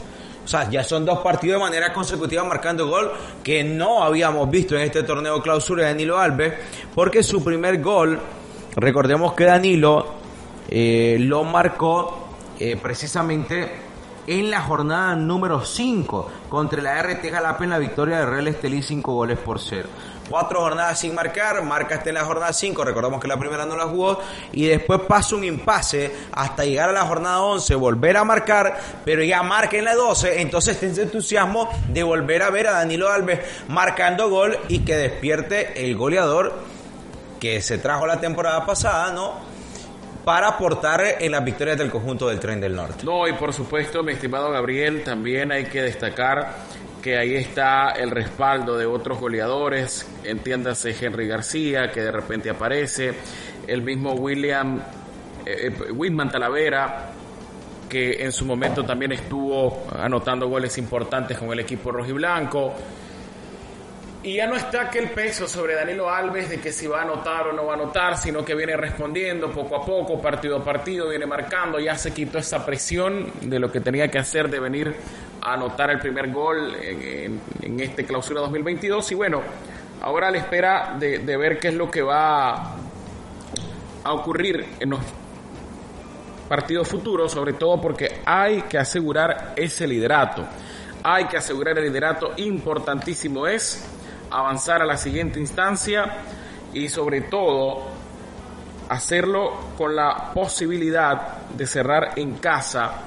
O 0.44 0.48
sea, 0.48 0.70
ya 0.70 0.82
son 0.82 1.04
dos 1.04 1.18
partidos 1.18 1.60
de 1.60 1.64
manera 1.66 1.92
consecutiva 1.92 2.44
marcando 2.44 2.86
gol 2.86 3.12
que 3.42 3.62
no 3.64 4.02
habíamos 4.02 4.48
visto 4.50 4.76
en 4.76 4.82
este 4.82 5.02
torneo 5.02 5.42
clausura 5.42 5.82
de 5.82 5.88
Danilo 5.90 6.18
Alves, 6.18 6.54
porque 6.94 7.22
su 7.22 7.44
primer 7.44 7.82
gol, 7.82 8.18
recordemos 8.76 9.34
que 9.34 9.44
Danilo 9.44 10.14
eh, 10.70 11.18
lo 11.20 11.44
marcó 11.44 12.22
precisamente 12.80 13.85
en 14.26 14.50
la 14.50 14.60
jornada 14.62 15.14
número 15.14 15.64
5 15.64 16.30
contra 16.48 16.82
la 16.82 17.02
RT 17.02 17.30
Jalapa 17.30 17.64
en 17.64 17.70
la 17.70 17.78
victoria 17.78 18.18
de 18.18 18.26
Real 18.26 18.48
Estelí 18.48 18.82
5 18.82 19.12
goles 19.12 19.38
por 19.38 19.60
0. 19.60 19.88
cuatro 20.28 20.60
jornadas 20.60 20.98
sin 20.98 21.14
marcar, 21.14 21.62
marcaste 21.62 22.08
en 22.08 22.16
la 22.16 22.24
jornada 22.24 22.52
5, 22.52 22.84
recordamos 22.84 23.20
que 23.20 23.28
la 23.28 23.38
primera 23.38 23.64
no 23.64 23.76
la 23.76 23.84
jugó, 23.84 24.18
y 24.52 24.66
después 24.66 25.00
pasa 25.06 25.36
un 25.36 25.44
impasse 25.44 26.12
hasta 26.32 26.64
llegar 26.64 26.88
a 26.88 26.92
la 26.92 27.06
jornada 27.06 27.40
11, 27.42 27.74
volver 27.76 28.16
a 28.16 28.24
marcar, 28.24 28.76
pero 29.04 29.22
ya 29.22 29.42
marca 29.44 29.76
en 29.76 29.84
la 29.84 29.94
12, 29.94 30.40
entonces 30.40 30.80
tienes 30.80 30.98
entusiasmo 30.98 31.68
de 31.88 32.02
volver 32.02 32.42
a 32.42 32.50
ver 32.50 32.66
a 32.66 32.72
Danilo 32.72 33.08
Alves 33.08 33.40
marcando 33.68 34.28
gol 34.28 34.58
y 34.68 34.80
que 34.80 34.96
despierte 34.96 35.84
el 35.84 35.96
goleador 35.96 36.54
que 37.38 37.62
se 37.62 37.78
trajo 37.78 38.06
la 38.06 38.18
temporada 38.18 38.66
pasada, 38.66 39.12
¿no? 39.12 39.55
Para 40.26 40.48
aportar 40.48 41.00
en 41.20 41.30
las 41.30 41.44
victorias 41.44 41.78
del 41.78 41.88
conjunto 41.88 42.26
del 42.26 42.40
Tren 42.40 42.60
del 42.60 42.74
Norte. 42.74 43.04
No, 43.04 43.28
y 43.28 43.34
por 43.34 43.52
supuesto, 43.52 44.02
mi 44.02 44.10
estimado 44.10 44.50
Gabriel, 44.50 45.04
también 45.04 45.52
hay 45.52 45.66
que 45.66 45.80
destacar 45.80 46.52
que 47.00 47.16
ahí 47.16 47.36
está 47.36 47.90
el 47.90 48.10
respaldo 48.10 48.76
de 48.76 48.86
otros 48.86 49.20
goleadores, 49.20 50.04
entiéndase 50.24 50.96
Henry 51.00 51.28
García, 51.28 51.92
que 51.92 52.00
de 52.00 52.10
repente 52.10 52.50
aparece, 52.50 53.14
el 53.68 53.82
mismo 53.82 54.14
William, 54.14 54.80
eh, 55.46 55.70
eh, 55.70 56.28
Talavera, 56.32 57.12
que 57.88 58.24
en 58.24 58.32
su 58.32 58.44
momento 58.44 58.82
también 58.82 59.12
estuvo 59.12 59.86
anotando 59.96 60.48
goles 60.48 60.76
importantes 60.76 61.38
con 61.38 61.52
el 61.52 61.60
equipo 61.60 61.92
rojiblanco. 61.92 62.74
Y 64.22 64.36
ya 64.36 64.46
no 64.48 64.56
está 64.56 64.82
aquel 64.82 65.10
peso 65.10 65.46
sobre 65.46 65.74
Danilo 65.76 66.10
Alves 66.10 66.48
de 66.50 66.58
que 66.58 66.72
si 66.72 66.88
va 66.88 67.00
a 67.00 67.02
anotar 67.02 67.46
o 67.46 67.52
no 67.52 67.64
va 67.66 67.74
a 67.74 67.76
anotar, 67.76 68.16
sino 68.18 68.44
que 68.44 68.54
viene 68.56 68.76
respondiendo 68.76 69.52
poco 69.52 69.76
a 69.76 69.84
poco, 69.84 70.20
partido 70.20 70.56
a 70.56 70.64
partido, 70.64 71.08
viene 71.10 71.26
marcando, 71.26 71.78
ya 71.78 71.94
se 71.96 72.12
quitó 72.12 72.38
esa 72.38 72.66
presión 72.66 73.30
de 73.42 73.58
lo 73.60 73.70
que 73.70 73.80
tenía 73.80 74.08
que 74.08 74.18
hacer 74.18 74.50
de 74.50 74.58
venir 74.58 74.96
a 75.42 75.52
anotar 75.54 75.90
el 75.90 76.00
primer 76.00 76.32
gol 76.32 76.74
en, 76.82 77.02
en- 77.02 77.40
en 77.62 77.80
este 77.80 78.04
clausura 78.04 78.40
2022. 78.40 79.12
Y 79.12 79.14
bueno, 79.14 79.42
ahora 80.02 80.26
a 80.28 80.30
la 80.32 80.38
espera 80.38 80.96
de, 80.98 81.18
de 81.18 81.36
ver 81.36 81.60
qué 81.60 81.68
es 81.68 81.74
lo 81.74 81.88
que 81.88 82.02
va 82.02 82.74
a 84.02 84.12
ocurrir 84.12 84.64
en 84.80 84.90
los 84.90 85.00
partidos 86.48 86.88
futuros, 86.88 87.30
sobre 87.30 87.52
todo 87.52 87.80
porque 87.80 88.20
hay 88.24 88.62
que 88.62 88.78
asegurar 88.78 89.52
ese 89.54 89.86
liderato. 89.86 90.44
Hay 91.04 91.26
que 91.26 91.36
asegurar 91.36 91.78
el 91.78 91.84
liderato, 91.84 92.32
importantísimo 92.36 93.46
es 93.46 93.84
avanzar 94.38 94.82
a 94.82 94.86
la 94.86 94.96
siguiente 94.96 95.38
instancia 95.40 96.18
y 96.72 96.88
sobre 96.88 97.22
todo 97.22 97.84
hacerlo 98.88 99.52
con 99.76 99.96
la 99.96 100.30
posibilidad 100.32 101.38
de 101.48 101.66
cerrar 101.66 102.12
en 102.16 102.34
casa 102.36 103.02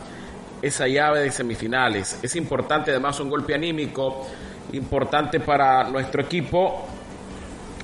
esa 0.61 0.87
llave 0.87 1.21
de 1.21 1.31
semifinales. 1.31 2.19
Es 2.21 2.35
importante 2.35 2.91
además 2.91 3.19
un 3.19 3.29
golpe 3.29 3.55
anímico, 3.55 4.27
importante 4.73 5.39
para 5.39 5.83
nuestro 5.89 6.21
equipo 6.21 6.85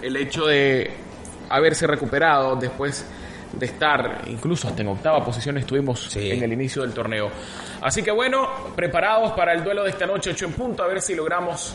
el 0.02 0.16
hecho 0.18 0.46
de 0.46 0.92
haberse 1.50 1.88
recuperado 1.88 2.56
después 2.56 3.06
de 3.54 3.66
estar 3.66 4.24
incluso 4.28 4.68
hasta 4.68 4.82
en 4.82 4.90
octava 4.90 5.24
posición 5.24 5.58
estuvimos 5.58 6.08
Sí. 6.10 6.32
en 6.32 6.44
el 6.44 6.52
inicio 6.52 6.82
del 6.82 6.94
torneo. 6.94 7.30
Así 7.82 8.04
que 8.04 8.12
bueno, 8.12 8.50
preparados 8.76 9.32
para 9.32 9.54
el 9.54 9.64
duelo 9.64 9.84
de 9.84 9.92
esta 9.92 10.06
noche 10.06 10.32
8 10.32 10.46
en 10.46 10.54
punto, 10.54 10.84
a 10.84 10.88
ver 10.88 11.02
si 11.02 11.16
logramos 11.16 11.74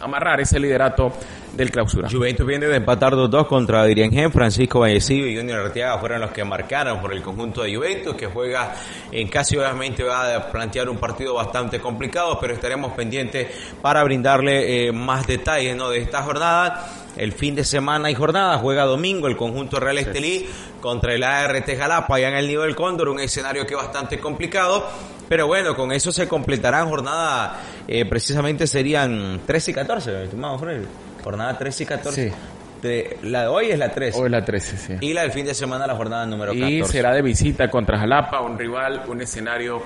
amarrar 0.00 0.40
ese 0.40 0.58
liderato 0.58 1.12
del 1.56 1.70
clausura. 1.70 2.08
Juventus 2.10 2.46
viene 2.46 2.66
de 2.66 2.76
empatar 2.76 3.14
2-2 3.14 3.46
contra 3.46 3.84
Dirigen, 3.84 4.32
Francisco 4.32 4.80
Vallecillo 4.80 5.26
y 5.26 5.36
Junior 5.36 5.60
Arteaga 5.60 5.98
fueron 5.98 6.20
los 6.20 6.30
que 6.30 6.44
marcaron 6.44 7.00
por 7.00 7.12
el 7.12 7.22
conjunto 7.22 7.62
de 7.62 7.74
Juventus, 7.74 8.14
que 8.16 8.26
juega 8.26 8.74
en 9.12 9.28
casi 9.28 9.56
obviamente 9.56 10.02
va 10.02 10.34
a 10.34 10.50
plantear 10.50 10.88
un 10.88 10.98
partido 10.98 11.34
bastante 11.34 11.80
complicado, 11.80 12.38
pero 12.40 12.54
estaremos 12.54 12.92
pendientes 12.92 13.48
para 13.80 14.02
brindarle 14.02 14.88
eh, 14.88 14.92
más 14.92 15.26
detalles 15.26 15.76
¿no? 15.76 15.90
de 15.90 15.98
esta 15.98 16.22
jornada. 16.22 17.03
El 17.16 17.32
fin 17.32 17.54
de 17.54 17.64
semana 17.64 18.10
y 18.10 18.14
jornada 18.14 18.58
juega 18.58 18.84
domingo 18.84 19.28
el 19.28 19.36
conjunto 19.36 19.78
Real 19.78 19.98
Estelí 19.98 20.46
contra 20.80 21.14
el 21.14 21.22
ART 21.22 21.68
Jalapa, 21.78 22.16
allá 22.16 22.28
en 22.28 22.34
el 22.34 22.48
nivel 22.48 22.74
Cóndor, 22.74 23.08
un 23.08 23.20
escenario 23.20 23.66
que 23.66 23.74
es 23.74 23.80
bastante 23.80 24.18
complicado. 24.18 24.86
Pero 25.28 25.46
bueno, 25.46 25.74
con 25.74 25.92
eso 25.92 26.12
se 26.12 26.28
completarán 26.28 26.88
jornada, 26.88 27.60
eh, 27.88 28.04
precisamente 28.04 28.66
serían 28.66 29.40
13 29.46 29.70
y 29.70 29.74
14, 29.74 30.12
mi 30.12 30.24
estimado 30.24 30.58
Fred. 30.58 30.82
Jornada 31.22 31.56
13 31.56 31.82
y 31.82 31.86
14. 31.86 32.28
Sí. 32.30 32.36
De- 32.82 33.18
la 33.22 33.42
de 33.42 33.46
hoy 33.48 33.70
es 33.70 33.78
la 33.78 33.90
13. 33.90 34.18
Hoy 34.18 34.26
es 34.26 34.30
la 34.30 34.44
13, 34.44 34.76
sí. 34.76 34.94
Y 35.00 35.14
la 35.14 35.22
del 35.22 35.32
fin 35.32 35.46
de 35.46 35.54
semana, 35.54 35.86
la 35.86 35.94
jornada 35.96 36.26
número 36.26 36.52
14. 36.52 36.70
Y 36.74 36.84
será 36.84 37.14
de 37.14 37.22
visita 37.22 37.70
contra 37.70 37.98
Jalapa, 37.98 38.40
un 38.42 38.58
rival, 38.58 39.04
un 39.08 39.22
escenario 39.22 39.82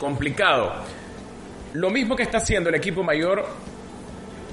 complicado. 0.00 0.72
Lo 1.74 1.90
mismo 1.90 2.16
que 2.16 2.22
está 2.22 2.38
haciendo 2.38 2.70
el 2.70 2.76
equipo 2.76 3.02
mayor 3.02 3.44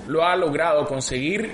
lo 0.08 0.26
ha 0.26 0.36
logrado 0.36 0.86
conseguir 0.86 1.52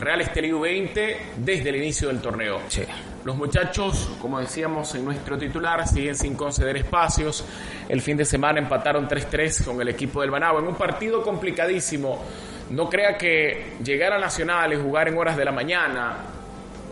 Real 0.00 0.22
Estelí 0.22 0.50
20 0.50 1.16
desde 1.36 1.68
el 1.68 1.76
inicio 1.76 2.08
del 2.08 2.20
torneo. 2.20 2.62
Sí. 2.68 2.82
Los 3.22 3.36
muchachos, 3.36 4.10
como 4.18 4.40
decíamos 4.40 4.94
en 4.94 5.04
nuestro 5.04 5.36
titular, 5.36 5.86
siguen 5.86 6.16
sin 6.16 6.34
conceder 6.34 6.74
espacios. 6.78 7.44
El 7.86 8.00
fin 8.00 8.16
de 8.16 8.24
semana 8.24 8.60
empataron 8.60 9.06
3-3 9.06 9.62
con 9.62 9.78
el 9.80 9.88
equipo 9.88 10.22
del 10.22 10.30
Managua 10.30 10.60
en 10.60 10.68
un 10.68 10.74
partido 10.74 11.22
complicadísimo. 11.22 12.24
No 12.70 12.88
crea 12.88 13.18
que 13.18 13.74
llegar 13.84 14.14
a 14.14 14.18
Nacional 14.18 14.72
y 14.72 14.76
jugar 14.76 15.08
en 15.08 15.18
horas 15.18 15.36
de 15.36 15.44
la 15.44 15.52
mañana, 15.52 16.16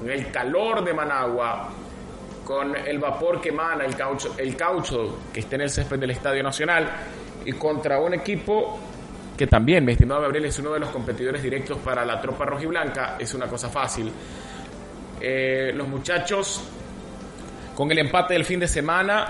en 0.02 0.10
el 0.10 0.30
calor 0.30 0.84
de 0.84 0.92
Managua, 0.92 1.70
con 2.44 2.76
el 2.76 2.98
vapor 2.98 3.40
que 3.40 3.48
emana, 3.48 3.86
el 3.86 3.96
caucho, 3.96 4.34
el 4.36 4.54
caucho 4.54 5.20
que 5.32 5.40
está 5.40 5.56
en 5.56 5.62
el 5.62 5.70
césped 5.70 5.98
del 5.98 6.10
Estadio 6.10 6.42
Nacional, 6.42 6.90
y 7.46 7.52
contra 7.52 8.00
un 8.00 8.12
equipo 8.12 8.78
que 9.38 9.46
también, 9.46 9.84
mi 9.84 9.92
estimado 9.92 10.20
Gabriel, 10.22 10.46
es 10.46 10.58
uno 10.58 10.72
de 10.72 10.80
los 10.80 10.90
competidores 10.90 11.40
directos 11.42 11.78
para 11.78 12.04
la 12.04 12.20
tropa 12.20 12.44
rojiblanca, 12.44 13.16
es 13.18 13.32
una 13.34 13.46
cosa 13.46 13.68
fácil. 13.70 14.10
Eh, 15.20 15.72
los 15.74 15.86
muchachos, 15.86 16.60
con 17.74 17.90
el 17.92 17.98
empate 18.00 18.34
del 18.34 18.44
fin 18.44 18.58
de 18.58 18.66
semana 18.66 19.28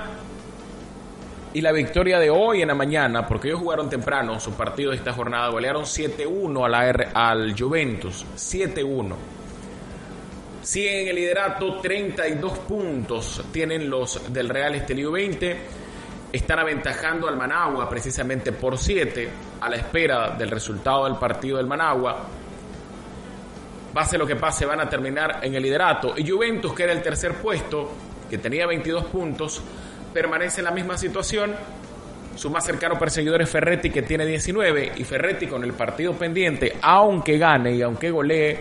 y 1.52 1.60
la 1.60 1.72
victoria 1.72 2.18
de 2.18 2.30
hoy 2.30 2.62
en 2.62 2.68
la 2.68 2.74
mañana, 2.74 3.26
porque 3.26 3.48
ellos 3.48 3.60
jugaron 3.60 3.90
temprano 3.90 4.40
su 4.40 4.52
partido 4.54 4.90
de 4.90 4.96
esta 4.96 5.12
jornada, 5.12 5.48
golearon 5.50 5.84
7-1 5.84 6.64
a 6.64 6.68
la 6.70 6.86
R- 6.88 7.08
al 7.12 7.54
Juventus, 7.58 8.24
7-1. 8.34 9.14
Siguen 10.62 11.02
en 11.02 11.08
el 11.08 11.16
liderato, 11.16 11.80
32 11.80 12.58
puntos 12.60 13.44
tienen 13.52 13.88
los 13.90 14.32
del 14.32 14.48
Real 14.48 14.74
Estelio 14.74 15.12
20. 15.12 15.56
Están 16.32 16.58
aventajando 16.58 17.28
al 17.28 17.36
Managua 17.36 17.88
precisamente 17.88 18.52
por 18.52 18.76
7 18.76 19.28
a 19.60 19.68
la 19.68 19.76
espera 19.76 20.30
del 20.30 20.50
resultado 20.50 21.04
del 21.04 21.16
partido 21.16 21.56
del 21.56 21.66
Managua. 21.66 22.24
Pase 23.92 24.18
lo 24.18 24.26
que 24.26 24.36
pase, 24.36 24.66
van 24.66 24.80
a 24.80 24.88
terminar 24.88 25.40
en 25.42 25.54
el 25.54 25.62
liderato. 25.62 26.14
Y 26.16 26.28
Juventus, 26.28 26.72
que 26.74 26.84
era 26.84 26.92
el 26.92 27.02
tercer 27.02 27.34
puesto, 27.34 27.90
que 28.28 28.38
tenía 28.38 28.66
22 28.66 29.06
puntos, 29.06 29.62
permanece 30.12 30.60
en 30.60 30.66
la 30.66 30.70
misma 30.70 30.96
situación. 30.96 31.54
Su 32.36 32.50
más 32.50 32.64
cercano 32.64 32.98
perseguidor 32.98 33.42
es 33.42 33.50
Ferretti, 33.50 33.90
que 33.90 34.02
tiene 34.02 34.24
19. 34.24 34.92
Y 34.96 35.04
Ferretti, 35.04 35.46
con 35.46 35.64
el 35.64 35.72
partido 35.72 36.12
pendiente, 36.12 36.76
aunque 36.82 37.38
gane 37.38 37.74
y 37.74 37.82
aunque 37.82 38.10
golee, 38.10 38.58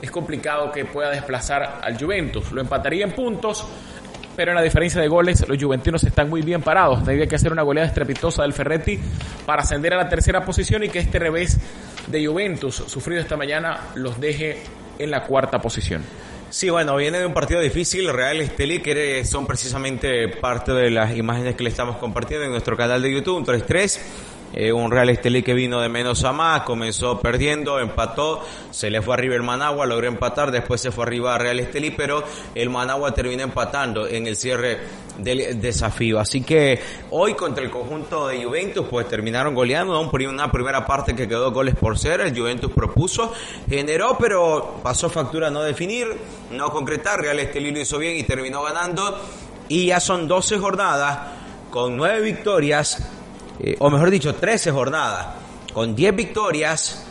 es 0.00 0.10
complicado 0.10 0.70
que 0.70 0.84
pueda 0.84 1.10
desplazar 1.10 1.80
al 1.82 1.98
Juventus. 1.98 2.52
Lo 2.52 2.60
empataría 2.60 3.04
en 3.04 3.12
puntos, 3.12 3.66
pero 4.36 4.52
en 4.52 4.56
la 4.56 4.62
diferencia 4.62 5.00
de 5.00 5.08
goles, 5.08 5.48
los 5.48 5.60
juventinos 5.60 6.04
están 6.04 6.28
muy 6.28 6.42
bien 6.42 6.60
parados. 6.60 7.02
Tendría 7.02 7.26
que 7.26 7.36
hacer 7.36 7.50
una 7.50 7.62
goleada 7.62 7.88
estrepitosa 7.88 8.42
del 8.42 8.52
Ferretti 8.52 9.00
para 9.46 9.62
ascender 9.62 9.94
a 9.94 9.96
la 9.96 10.08
tercera 10.08 10.44
posición 10.44 10.84
y 10.84 10.90
que 10.90 10.98
este 10.98 11.18
revés 11.18 11.58
de 12.06 12.24
Juventus, 12.26 12.74
sufrido 12.86 13.20
esta 13.20 13.36
mañana, 13.36 13.80
los 13.94 14.20
deje 14.20 14.58
en 14.98 15.10
la 15.10 15.24
cuarta 15.24 15.58
posición. 15.60 16.02
Sí, 16.50 16.70
bueno, 16.70 16.94
viene 16.96 17.18
de 17.18 17.26
un 17.26 17.34
partido 17.34 17.60
difícil, 17.60 18.08
Real 18.12 18.40
Estelí, 18.40 18.80
que 18.80 19.24
son 19.24 19.46
precisamente 19.46 20.28
parte 20.28 20.72
de 20.72 20.90
las 20.90 21.16
imágenes 21.16 21.56
que 21.56 21.64
le 21.64 21.70
estamos 21.70 21.96
compartiendo 21.96 22.44
en 22.44 22.52
nuestro 22.52 22.76
canal 22.76 23.02
de 23.02 23.12
YouTube, 23.12 23.38
un 23.38 23.46
3-3. 23.46 24.00
Eh, 24.58 24.72
un 24.72 24.90
Real 24.90 25.10
Estelí 25.10 25.42
que 25.42 25.52
vino 25.52 25.82
de 25.82 25.90
menos 25.90 26.24
a 26.24 26.32
más, 26.32 26.62
comenzó 26.62 27.20
perdiendo, 27.20 27.78
empató, 27.78 28.42
se 28.70 28.88
le 28.88 29.02
fue 29.02 29.12
arriba 29.12 29.34
el 29.34 29.42
Managua, 29.42 29.84
logró 29.84 30.08
empatar, 30.08 30.50
después 30.50 30.80
se 30.80 30.90
fue 30.90 31.04
arriba 31.04 31.34
a 31.34 31.38
Real 31.38 31.60
Estelí, 31.60 31.90
pero 31.90 32.24
el 32.54 32.70
Managua 32.70 33.12
terminó 33.12 33.42
empatando 33.42 34.06
en 34.06 34.26
el 34.26 34.34
cierre 34.34 34.78
del 35.18 35.60
desafío. 35.60 36.18
Así 36.18 36.40
que 36.40 36.80
hoy 37.10 37.34
contra 37.34 37.62
el 37.62 37.70
conjunto 37.70 38.28
de 38.28 38.42
Juventus, 38.42 38.86
pues 38.88 39.06
terminaron 39.06 39.54
goleando, 39.54 40.00
una 40.00 40.50
primera 40.50 40.86
parte 40.86 41.14
que 41.14 41.28
quedó 41.28 41.52
goles 41.52 41.74
por 41.74 41.98
cero, 41.98 42.24
el 42.24 42.34
Juventus 42.34 42.72
propuso, 42.72 43.34
generó, 43.68 44.16
pero 44.18 44.80
pasó 44.82 45.10
factura 45.10 45.50
no 45.50 45.60
definir, 45.60 46.06
no 46.50 46.70
concretar, 46.70 47.20
Real 47.20 47.38
Estelí 47.40 47.72
lo 47.72 47.80
hizo 47.80 47.98
bien 47.98 48.16
y 48.16 48.22
terminó 48.22 48.62
ganando, 48.62 49.20
y 49.68 49.88
ya 49.88 50.00
son 50.00 50.26
12 50.26 50.56
jornadas 50.56 51.18
con 51.70 51.94
9 51.94 52.22
victorias, 52.22 53.15
eh, 53.60 53.76
o 53.78 53.90
mejor 53.90 54.10
dicho, 54.10 54.34
13 54.34 54.70
jornadas, 54.70 55.26
con 55.72 55.94
10 55.94 56.16
victorias, 56.16 57.06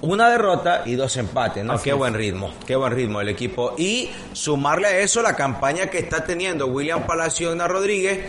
una 0.00 0.28
derrota 0.28 0.82
y 0.84 0.94
dos 0.94 1.16
empates, 1.16 1.64
¿no? 1.64 1.74
Así 1.74 1.84
qué 1.84 1.90
es. 1.90 1.96
buen 1.96 2.14
ritmo, 2.14 2.52
qué 2.66 2.76
buen 2.76 2.92
ritmo 2.92 3.20
el 3.20 3.28
equipo. 3.28 3.74
Y 3.78 4.10
sumarle 4.32 4.88
a 4.88 4.98
eso 4.98 5.22
la 5.22 5.34
campaña 5.34 5.86
que 5.86 5.98
está 5.98 6.24
teniendo 6.24 6.66
William 6.66 7.06
Palacio 7.06 7.54
Rodríguez 7.66 8.20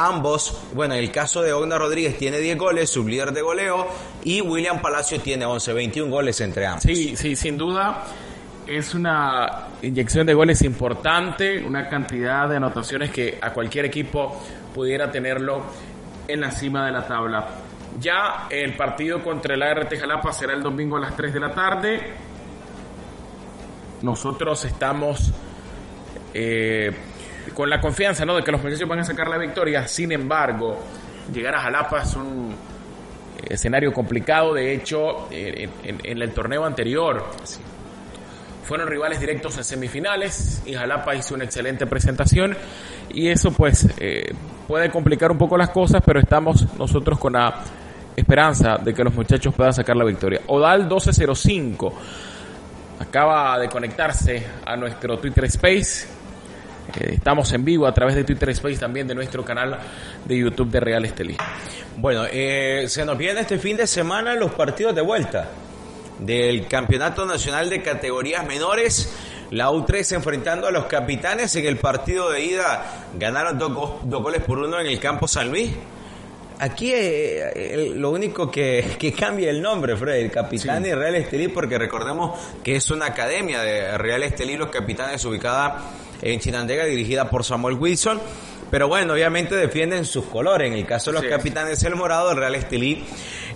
Ambos, 0.00 0.56
bueno, 0.74 0.94
en 0.94 1.00
el 1.00 1.10
caso 1.10 1.42
de 1.42 1.52
Ogna 1.52 1.76
Rodríguez 1.76 2.16
tiene 2.16 2.38
10 2.38 2.56
goles, 2.56 2.88
su 2.88 3.06
líder 3.06 3.32
de 3.32 3.42
goleo, 3.42 3.88
y 4.22 4.40
William 4.40 4.80
Palacio 4.80 5.20
tiene 5.20 5.44
11, 5.44 5.72
21 5.72 6.08
goles 6.08 6.40
entre 6.40 6.66
ambos. 6.66 6.84
Sí, 6.84 7.16
sí, 7.16 7.34
sin 7.34 7.58
duda 7.58 8.04
es 8.64 8.94
una 8.94 9.66
inyección 9.82 10.24
de 10.24 10.34
goles 10.34 10.62
importante, 10.62 11.64
una 11.64 11.88
cantidad 11.88 12.48
de 12.48 12.58
anotaciones 12.58 13.10
que 13.10 13.38
a 13.42 13.52
cualquier 13.52 13.86
equipo 13.86 14.40
pudiera 14.72 15.10
tenerlo 15.10 15.62
en 16.28 16.40
la 16.40 16.50
cima 16.50 16.86
de 16.86 16.92
la 16.92 17.06
tabla. 17.06 17.48
Ya 17.98 18.46
el 18.50 18.76
partido 18.76 19.22
contra 19.22 19.54
el 19.54 19.62
ART 19.62 19.92
Jalapa 19.98 20.32
será 20.32 20.52
el 20.52 20.62
domingo 20.62 20.96
a 20.96 21.00
las 21.00 21.16
3 21.16 21.34
de 21.34 21.40
la 21.40 21.50
tarde. 21.50 22.12
Nosotros 24.02 24.64
estamos 24.64 25.32
eh, 26.32 26.92
con 27.54 27.68
la 27.68 27.80
confianza 27.80 28.24
¿no? 28.24 28.36
de 28.36 28.42
que 28.44 28.52
los 28.52 28.62
muchachos 28.62 28.88
van 28.88 29.00
a 29.00 29.04
sacar 29.04 29.28
la 29.28 29.38
victoria. 29.38 29.88
Sin 29.88 30.12
embargo, 30.12 30.78
llegar 31.32 31.56
a 31.56 31.60
Jalapa 31.60 32.02
es 32.02 32.14
un 32.14 32.54
escenario 33.48 33.92
complicado. 33.92 34.54
De 34.54 34.72
hecho, 34.72 35.28
eh, 35.30 35.68
en, 35.82 35.98
en 36.04 36.22
el 36.22 36.32
torneo 36.32 36.64
anterior 36.64 37.24
fueron 38.68 38.86
rivales 38.86 39.18
directos 39.18 39.56
en 39.56 39.64
semifinales 39.64 40.62
y 40.66 40.74
Jalapa 40.74 41.14
hizo 41.14 41.34
una 41.34 41.44
excelente 41.44 41.86
presentación 41.86 42.54
y 43.10 43.28
eso 43.28 43.50
pues 43.50 43.86
eh, 43.98 44.34
puede 44.66 44.90
complicar 44.90 45.30
un 45.30 45.38
poco 45.38 45.56
las 45.56 45.70
cosas, 45.70 46.02
pero 46.04 46.20
estamos 46.20 46.66
nosotros 46.78 47.18
con 47.18 47.32
la 47.34 47.62
esperanza 48.14 48.78
de 48.78 48.92
que 48.92 49.04
los 49.04 49.14
muchachos 49.14 49.54
puedan 49.54 49.72
sacar 49.72 49.96
la 49.96 50.04
victoria. 50.04 50.40
Odal 50.48 50.80
1205 50.80 51.94
acaba 53.00 53.58
de 53.58 53.68
conectarse 53.68 54.44
a 54.64 54.76
nuestro 54.76 55.18
Twitter 55.18 55.44
Space. 55.44 56.06
Eh, 56.98 57.14
estamos 57.14 57.52
en 57.52 57.64
vivo 57.64 57.86
a 57.86 57.92
través 57.92 58.14
de 58.16 58.24
Twitter 58.24 58.50
Space 58.50 58.78
también 58.78 59.06
de 59.06 59.14
nuestro 59.14 59.44
canal 59.44 59.78
de 60.24 60.38
YouTube 60.38 60.70
de 60.70 60.80
Real 60.80 61.04
Estelí. 61.04 61.36
Bueno, 61.96 62.24
eh, 62.30 62.84
se 62.88 63.04
nos 63.04 63.16
viene 63.16 63.40
este 63.40 63.58
fin 63.58 63.76
de 63.76 63.86
semana 63.86 64.34
los 64.34 64.52
partidos 64.52 64.94
de 64.94 65.02
vuelta 65.02 65.48
del 66.18 66.66
Campeonato 66.66 67.24
Nacional 67.26 67.70
de 67.70 67.82
Categorías 67.82 68.46
Menores. 68.46 69.12
La 69.50 69.70
U3 69.70 70.14
enfrentando 70.16 70.66
a 70.66 70.70
los 70.70 70.84
capitanes 70.86 71.54
en 71.56 71.66
el 71.66 71.78
partido 71.78 72.30
de 72.30 72.44
ida. 72.44 73.06
Ganaron 73.18 73.58
dos, 73.58 73.72
go- 73.74 74.00
dos 74.04 74.22
goles 74.22 74.42
por 74.42 74.58
uno 74.58 74.78
en 74.80 74.86
el 74.86 75.00
campo 75.00 75.26
San 75.26 75.48
Luis. 75.50 75.70
Aquí 76.60 76.90
eh, 76.92 77.92
lo 77.94 78.10
único 78.10 78.50
que, 78.50 78.84
que 78.98 79.12
cambia 79.12 79.48
el 79.50 79.62
nombre, 79.62 79.96
Fred, 79.96 80.16
el 80.16 80.30
Capitán 80.30 80.84
y 80.84 80.92
Real 80.92 81.14
Estelí, 81.14 81.48
porque 81.48 81.78
recordemos 81.78 82.38
que 82.64 82.76
es 82.76 82.90
una 82.90 83.06
academia 83.06 83.62
de 83.62 83.96
Real 83.96 84.22
Estelí, 84.22 84.56
los 84.56 84.68
capitanes 84.68 85.24
ubicada 85.24 85.82
en 86.20 86.40
Chinandega, 86.40 86.84
dirigida 86.84 87.30
por 87.30 87.44
Samuel 87.44 87.76
Wilson. 87.76 88.20
Pero 88.70 88.88
bueno, 88.88 89.14
obviamente 89.14 89.56
defienden 89.56 90.04
sus 90.04 90.24
colores. 90.26 90.68
En 90.70 90.74
el 90.78 90.84
caso 90.86 91.10
de 91.10 91.14
los 91.14 91.22
Sí. 91.22 91.28
capitanes, 91.30 91.82
el 91.84 91.96
morado, 91.96 92.30
el 92.32 92.36
Real 92.36 92.54
Estelí, 92.54 93.04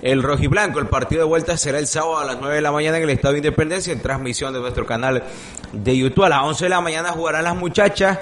el 0.00 0.22
rojo 0.22 0.42
y 0.42 0.46
blanco. 0.46 0.78
El 0.78 0.86
partido 0.86 1.20
de 1.22 1.28
vuelta 1.28 1.56
será 1.56 1.78
el 1.78 1.86
sábado 1.86 2.18
a 2.18 2.24
las 2.24 2.38
9 2.40 2.56
de 2.56 2.62
la 2.62 2.72
mañana 2.72 2.96
en 2.96 3.02
el 3.04 3.10
Estado 3.10 3.32
de 3.32 3.38
Independencia, 3.38 3.92
en 3.92 4.00
transmisión 4.00 4.52
de 4.54 4.60
nuestro 4.60 4.86
canal 4.86 5.22
de 5.72 5.96
YouTube. 5.96 6.24
A 6.24 6.28
las 6.30 6.42
11 6.42 6.64
de 6.64 6.68
la 6.70 6.80
mañana 6.80 7.10
jugarán 7.10 7.44
las 7.44 7.56
muchachas 7.56 8.18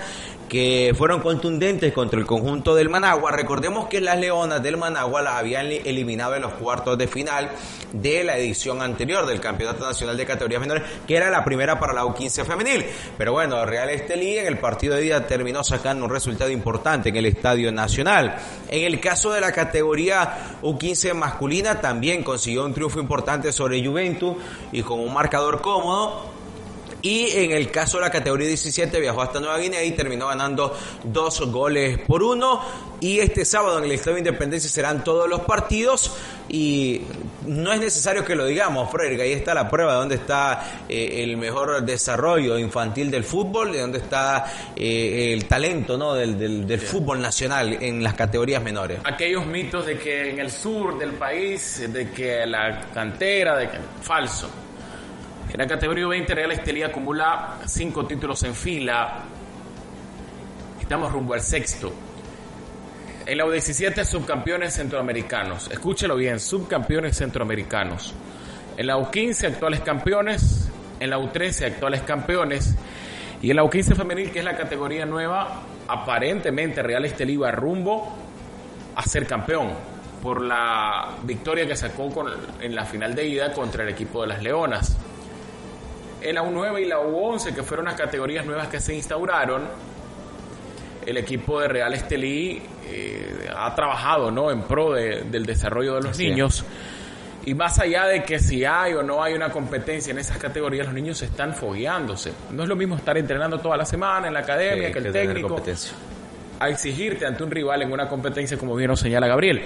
que 0.50 0.92
fueron 0.98 1.20
contundentes 1.20 1.92
contra 1.92 2.18
el 2.18 2.26
conjunto 2.26 2.74
del 2.74 2.88
Managua. 2.88 3.30
Recordemos 3.30 3.86
que 3.88 4.00
las 4.00 4.18
Leonas 4.18 4.60
del 4.60 4.76
Managua 4.76 5.22
las 5.22 5.34
habían 5.34 5.68
li- 5.68 5.80
eliminado 5.84 6.34
en 6.34 6.42
los 6.42 6.52
cuartos 6.54 6.98
de 6.98 7.06
final 7.06 7.48
de 7.92 8.24
la 8.24 8.36
edición 8.36 8.82
anterior 8.82 9.26
del 9.26 9.40
Campeonato 9.40 9.84
Nacional 9.86 10.16
de 10.16 10.26
Categorías 10.26 10.60
Menores, 10.60 10.82
que 11.06 11.16
era 11.16 11.30
la 11.30 11.44
primera 11.44 11.78
para 11.78 11.92
la 11.92 12.02
U15 12.04 12.44
femenil. 12.44 12.84
Pero 13.16 13.32
bueno, 13.32 13.64
Real 13.64 13.90
Estelí 13.90 14.38
en 14.38 14.48
el 14.48 14.58
partido 14.58 14.96
de 14.96 15.02
día 15.02 15.24
terminó 15.24 15.62
sacando 15.62 16.04
un 16.04 16.10
resultado 16.10 16.50
importante 16.50 17.10
en 17.10 17.16
el 17.16 17.26
Estadio 17.26 17.70
Nacional. 17.70 18.36
En 18.68 18.82
el 18.84 18.98
caso 18.98 19.30
de 19.30 19.40
la 19.40 19.52
categoría 19.52 20.58
U15 20.62 21.14
masculina 21.14 21.80
también 21.80 22.24
consiguió 22.24 22.64
un 22.64 22.74
triunfo 22.74 22.98
importante 22.98 23.52
sobre 23.52 23.86
Juventus 23.86 24.36
y 24.72 24.82
con 24.82 24.98
un 24.98 25.14
marcador 25.14 25.60
cómodo. 25.60 26.39
Y 27.02 27.30
en 27.30 27.52
el 27.52 27.70
caso 27.70 27.98
de 27.98 28.02
la 28.04 28.10
categoría 28.10 28.46
17 28.48 29.00
viajó 29.00 29.22
hasta 29.22 29.40
Nueva 29.40 29.58
Guinea 29.58 29.82
y 29.84 29.92
terminó 29.92 30.26
ganando 30.28 30.76
dos 31.04 31.40
goles 31.50 31.98
por 32.06 32.22
uno. 32.22 32.60
Y 33.00 33.18
este 33.20 33.44
sábado 33.46 33.78
en 33.78 33.84
el 33.84 33.92
Estadio 33.92 34.14
de 34.16 34.20
Independencia 34.20 34.68
serán 34.68 35.02
todos 35.02 35.28
los 35.28 35.40
partidos. 35.40 36.12
Y 36.50 37.02
no 37.46 37.72
es 37.72 37.80
necesario 37.80 38.24
que 38.24 38.34
lo 38.34 38.44
digamos, 38.44 38.90
que 38.90 39.22
ahí 39.22 39.32
está 39.32 39.54
la 39.54 39.68
prueba 39.70 39.92
de 39.94 39.98
dónde 40.00 40.14
está 40.16 40.82
eh, 40.88 41.22
el 41.22 41.36
mejor 41.36 41.82
desarrollo 41.82 42.58
infantil 42.58 43.10
del 43.10 43.24
fútbol, 43.24 43.72
de 43.72 43.80
dónde 43.80 43.98
está 43.98 44.72
eh, 44.76 45.32
el 45.32 45.46
talento 45.46 45.96
¿no? 45.96 46.12
del, 46.14 46.38
del- 46.38 46.66
del 46.66 46.80
fútbol 46.80 47.20
nacional 47.22 47.78
en 47.80 48.02
las 48.02 48.14
categorías 48.14 48.62
menores. 48.62 48.98
Aquellos 49.04 49.46
mitos 49.46 49.86
de 49.86 49.96
que 49.96 50.30
en 50.30 50.40
el 50.40 50.50
sur 50.50 50.98
del 50.98 51.12
país, 51.12 51.82
de 51.90 52.10
que 52.10 52.44
la 52.46 52.88
cantera, 52.92 53.56
de 53.56 53.70
que 53.70 53.78
falso. 54.02 54.50
En 55.52 55.58
la 55.58 55.66
categoría 55.66 56.06
20 56.06 56.32
Real 56.32 56.52
Estelí 56.52 56.82
acumula 56.84 57.58
cinco 57.66 58.06
títulos 58.06 58.40
en 58.44 58.54
fila. 58.54 59.18
Estamos 60.80 61.12
rumbo 61.12 61.34
al 61.34 61.40
sexto. 61.40 61.92
En 63.26 63.36
la 63.36 63.44
U17 63.44 64.04
subcampeones 64.04 64.74
centroamericanos. 64.74 65.68
Escúchelo 65.68 66.14
bien, 66.14 66.38
subcampeones 66.38 67.16
centroamericanos. 67.16 68.14
En 68.76 68.86
la 68.86 68.96
U15 68.96 69.48
actuales 69.48 69.80
campeones. 69.80 70.70
En 71.00 71.10
la 71.10 71.18
U13 71.18 71.66
actuales 71.66 72.02
campeones. 72.02 72.76
Y 73.42 73.50
en 73.50 73.56
la 73.56 73.64
U15 73.64 73.96
femenil, 73.96 74.30
que 74.30 74.38
es 74.38 74.44
la 74.44 74.56
categoría 74.56 75.04
nueva, 75.04 75.62
aparentemente 75.88 76.80
Real 76.80 77.04
Estelí 77.04 77.36
va 77.36 77.50
rumbo 77.50 78.16
a 78.94 79.02
ser 79.02 79.26
campeón 79.26 79.70
por 80.22 80.42
la 80.42 81.08
victoria 81.24 81.66
que 81.66 81.74
sacó 81.74 82.08
en 82.60 82.74
la 82.74 82.84
final 82.84 83.16
de 83.16 83.26
ida 83.26 83.52
contra 83.52 83.82
el 83.82 83.88
equipo 83.88 84.22
de 84.22 84.28
las 84.28 84.42
Leonas. 84.42 84.96
En 86.22 86.34
la 86.34 86.42
U9 86.42 86.82
y 86.82 86.84
la 86.84 86.98
U11, 87.00 87.54
que 87.54 87.62
fueron 87.62 87.86
las 87.86 87.94
categorías 87.94 88.44
nuevas 88.44 88.68
que 88.68 88.78
se 88.80 88.94
instauraron, 88.94 89.62
el 91.06 91.16
equipo 91.16 91.60
de 91.60 91.68
Real 91.68 91.94
Estelí 91.94 92.62
eh, 92.86 93.48
ha 93.56 93.74
trabajado 93.74 94.30
¿no? 94.30 94.50
en 94.50 94.62
pro 94.62 94.92
de- 94.92 95.22
del 95.22 95.46
desarrollo 95.46 95.94
de 95.94 96.02
los 96.02 96.10
Así 96.12 96.24
es. 96.24 96.30
niños. 96.30 96.64
Y 97.46 97.54
más 97.54 97.78
allá 97.78 98.04
de 98.04 98.22
que 98.22 98.38
si 98.38 98.66
hay 98.66 98.92
o 98.92 99.02
no 99.02 99.22
hay 99.22 99.32
una 99.32 99.48
competencia 99.50 100.10
en 100.10 100.18
esas 100.18 100.36
categorías, 100.36 100.84
los 100.86 100.94
niños 100.94 101.22
están 101.22 101.54
fogueándose. 101.54 102.32
No 102.50 102.64
es 102.64 102.68
lo 102.68 102.76
mismo 102.76 102.96
estar 102.96 103.16
entrenando 103.16 103.58
toda 103.58 103.78
la 103.78 103.86
semana 103.86 104.28
en 104.28 104.34
la 104.34 104.40
academia 104.40 104.88
Sí, 104.88 104.92
que 104.92 104.98
el 104.98 105.04
que 105.06 105.10
técnico 105.10 105.48
competencia. 105.48 105.92
A 106.60 106.68
exigirte 106.68 107.26
ante 107.26 107.42
un 107.42 107.50
rival 107.50 107.82
en 107.82 107.90
una 107.90 108.06
competencia, 108.06 108.58
como 108.58 108.76
bien 108.76 108.88
nos 108.88 109.00
señala 109.00 109.26
Gabriel. 109.26 109.62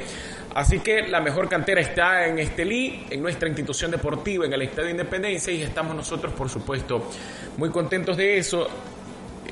Así 0.54 0.78
que 0.78 1.08
la 1.08 1.20
mejor 1.20 1.48
cantera 1.48 1.80
está 1.80 2.26
en 2.26 2.38
Estelí, 2.38 3.04
en 3.10 3.20
nuestra 3.20 3.48
institución 3.48 3.90
deportiva, 3.90 4.46
en 4.46 4.52
el 4.52 4.62
Estadio 4.62 4.90
Independencia, 4.90 5.52
y 5.52 5.62
estamos 5.62 5.96
nosotros, 5.96 6.32
por 6.32 6.48
supuesto, 6.48 7.10
muy 7.56 7.70
contentos 7.70 8.16
de 8.16 8.38
eso, 8.38 8.68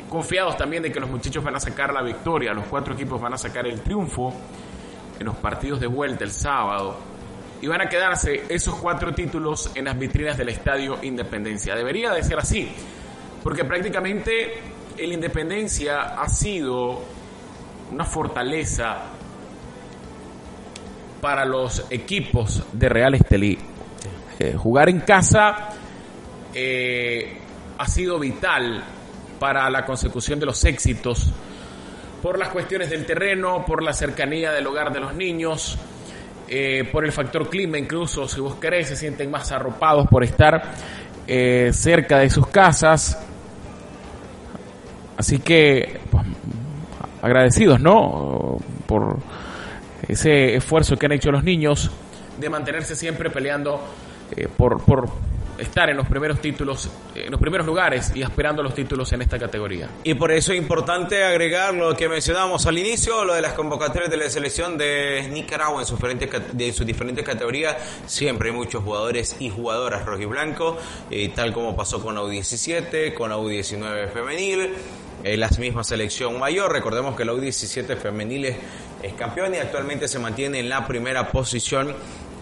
confiados 0.09 0.57
también 0.57 0.85
de 0.85 0.93
que 0.93 1.01
los 1.01 1.11
muchachos 1.11 1.43
van 1.43 1.57
a 1.57 1.61
sacar 1.61 1.93
la 1.93 2.03
victoria, 2.03 2.55
los 2.55 2.67
cuatro 2.67 2.95
equipos 2.95 3.21
van 3.21 3.35
a 3.35 3.39
sacar 3.39 3.67
el 3.67 3.81
triunfo 3.81 4.33
en 5.19 5.27
los 5.27 5.35
partidos 5.37 5.81
de 5.81 5.89
vuelta 5.89 6.23
el 6.23 6.31
sábado. 6.31 6.97
Y 7.61 7.67
van 7.67 7.81
a 7.81 7.89
quedarse 7.89 8.45
esos 8.49 8.77
cuatro 8.77 9.13
títulos 9.13 9.71
en 9.75 9.87
las 9.87 9.99
vitrinas 9.99 10.39
del 10.39 10.49
Estadio 10.49 10.99
Independencia. 11.03 11.75
Debería 11.75 12.13
de 12.13 12.23
ser 12.23 12.39
así, 12.39 12.69
porque 13.43 13.65
prácticamente 13.65 14.55
el 14.97 15.13
Independencia 15.13 16.21
ha 16.21 16.29
sido 16.29 17.03
una 17.93 18.05
fortaleza 18.07 19.03
para 21.21 21.45
los 21.45 21.85
equipos 21.91 22.65
de 22.73 22.89
Real 22.89 23.15
Estelí. 23.15 23.59
Eh, 24.39 24.55
jugar 24.57 24.89
en 24.89 25.01
casa 25.01 25.69
eh, 26.55 27.39
ha 27.77 27.87
sido 27.87 28.19
vital 28.19 28.83
para 29.39 29.69
la 29.69 29.85
consecución 29.85 30.41
de 30.41 30.47
los 30.47 30.65
éxitos 30.65 31.31
por 32.23 32.39
las 32.39 32.49
cuestiones 32.49 32.89
del 32.89 33.05
terreno, 33.05 33.65
por 33.67 33.83
la 33.83 33.93
cercanía 33.93 34.53
del 34.53 34.67
hogar 34.67 34.93
de 34.93 35.01
los 35.01 35.15
niños, 35.15 35.77
eh, 36.49 36.89
por 36.91 37.05
el 37.05 37.13
factor 37.13 37.51
clima, 37.51 37.79
incluso 37.79 38.27
si 38.27 38.41
vos 38.41 38.55
querés, 38.55 38.89
se 38.89 38.97
sienten 38.97 39.31
más 39.31 39.53
arropados 39.53 40.07
por 40.09 40.25
estar 40.25 40.63
cerca 41.27 42.19
de 42.19 42.31
sus 42.31 42.47
casas. 42.49 43.19
Así 45.17 45.39
que, 45.39 46.02
agradecidos, 47.23 47.81
¿no? 47.81 48.59
Por 48.87 49.19
ese 50.07 50.57
esfuerzo 50.57 50.97
que 50.97 51.07
han 51.07 51.13
hecho 51.13 51.31
los 51.31 51.45
niños 51.45 51.91
de 52.39 52.51
mantenerse 52.51 52.97
siempre 52.97 53.31
peleando 53.31 53.81
eh, 54.37 54.49
por, 54.57 54.83
por 54.83 55.09
estar 55.59 55.89
en 55.91 55.97
los 55.97 56.09
primeros 56.09 56.41
títulos, 56.41 56.91
en 57.15 57.31
los 57.31 57.41
primeros 57.41 57.67
lugares 57.67 58.11
y 58.15 58.23
aspirando 58.23 58.63
los 58.63 58.75
títulos 58.75 59.13
en 59.13 59.23
esta 59.23 59.39
categoría. 59.39 59.89
Y 60.03 60.15
por 60.15 60.33
eso 60.33 60.53
es 60.53 60.59
importante 60.59 61.23
agregar 61.23 61.75
lo 61.75 61.95
que 61.95 62.09
mencionábamos 62.09 62.67
al 62.67 62.79
inicio, 62.79 63.25
lo 63.25 63.35
de 63.35 63.43
las 63.43 63.53
convocatorias 63.53 64.11
de 64.11 64.17
la 64.17 64.29
selección 64.29 64.77
de 64.77 65.29
Nicaragua 65.31 65.81
en 65.81 65.87
sus 65.87 65.99
diferentes, 65.99 66.31
de 66.53 66.73
sus 66.73 66.87
diferentes 66.87 67.25
categorías. 67.25 67.77
Siempre 68.07 68.51
hay 68.51 68.57
muchos 68.57 68.83
jugadores 68.83 69.37
y 69.39 69.51
jugadoras 69.51 70.05
rojiblanco, 70.05 70.79
eh, 71.11 71.31
tal 71.35 71.53
como 71.53 71.77
pasó 71.77 72.03
con 72.03 72.15
la 72.15 72.23
U17, 72.23 73.15
con 73.15 73.31
la 73.31 73.37
U19 73.37 74.09
femenil. 74.09 74.71
Eh, 75.25 75.37
la 75.37 75.49
misma 75.59 75.85
selección 75.85 76.39
mayor. 76.39 76.73
Recordemos 76.73 77.17
que 77.17 77.25
la 77.25 77.33
U17 77.33 77.97
femenil 77.97 78.47
es, 78.47 78.57
es 79.03 79.15
campeón 79.15 79.55
y 79.55 79.59
actualmente 79.59 80.09
se 80.09 80.19
mantiene 80.19 80.61
en 80.61 80.69
la 80.69 80.87
primera 80.87 81.31
posición 81.31 81.95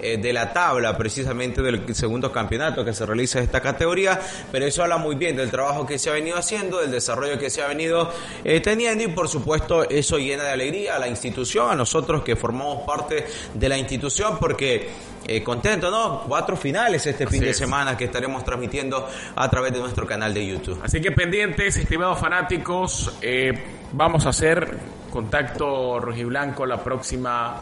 eh, 0.03 0.17
de 0.17 0.33
la 0.33 0.51
tabla 0.51 0.97
precisamente 0.97 1.61
del 1.61 1.95
segundo 1.95 2.33
campeonato 2.33 2.83
que 2.85 2.95
se 2.95 3.05
realiza 3.05 3.39
en 3.39 3.45
esta 3.45 3.61
categoría, 3.61 4.19
pero 4.51 4.65
eso 4.65 4.83
habla 4.83 4.97
muy 4.97 5.15
bien 5.15 5.37
del 5.37 5.51
trabajo 5.51 5.85
que 5.85 5.99
se 5.99 6.09
ha 6.09 6.15
venido 6.15 6.39
haciendo, 6.39 6.81
del 6.81 6.91
desarrollo 6.91 7.39
que 7.39 7.51
se 7.51 7.61
ha 7.61 7.69
venido 7.69 8.11
eh, 8.43 8.61
teniendo 8.61 9.05
y 9.05 9.09
por 9.09 9.29
supuesto 9.29 9.89
eso 9.91 10.17
llena 10.17 10.45
de 10.45 10.53
alegría 10.53 10.97
a 10.97 10.99
la 10.99 11.09
institución, 11.09 11.71
a 11.71 11.75
nosotros 11.75 12.23
que 12.23 12.35
formamos 12.35 12.87
parte 12.87 13.27
de 13.53 13.69
la 13.69 13.77
institución 13.77 14.39
porque 14.39 14.89
eh, 15.33 15.45
contento, 15.45 15.93
¿no? 15.93 16.25
Cuatro 16.27 16.57
finales 16.57 17.07
este 17.07 17.25
fin 17.25 17.41
de 17.41 17.55
semana 17.55 17.97
que 17.97 18.07
estaremos 18.07 18.45
transmitiendo 18.45 19.09
a 19.37 19.49
través 19.49 19.73
de 19.73 19.79
nuestro 19.79 20.05
canal 20.05 20.35
de 20.35 20.45
YouTube. 20.45 20.81
Así 20.83 21.01
que 21.01 21.13
pendientes, 21.13 21.77
estimados 21.77 22.19
fanáticos, 22.19 23.17
eh, 23.23 23.53
vamos 23.93 24.27
a 24.27 24.31
hacer 24.31 24.77
contacto 25.09 26.01
rojiblanco 26.01 26.67
la 26.67 26.83
próxima 26.83 27.61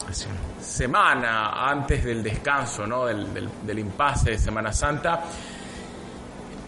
semana, 0.59 1.69
antes 1.69 2.03
del 2.03 2.23
descanso, 2.23 2.87
¿no? 2.87 3.05
Del, 3.05 3.31
del, 3.35 3.47
del 3.61 3.77
impasse 3.77 4.31
de 4.31 4.39
Semana 4.39 4.73
Santa. 4.73 5.25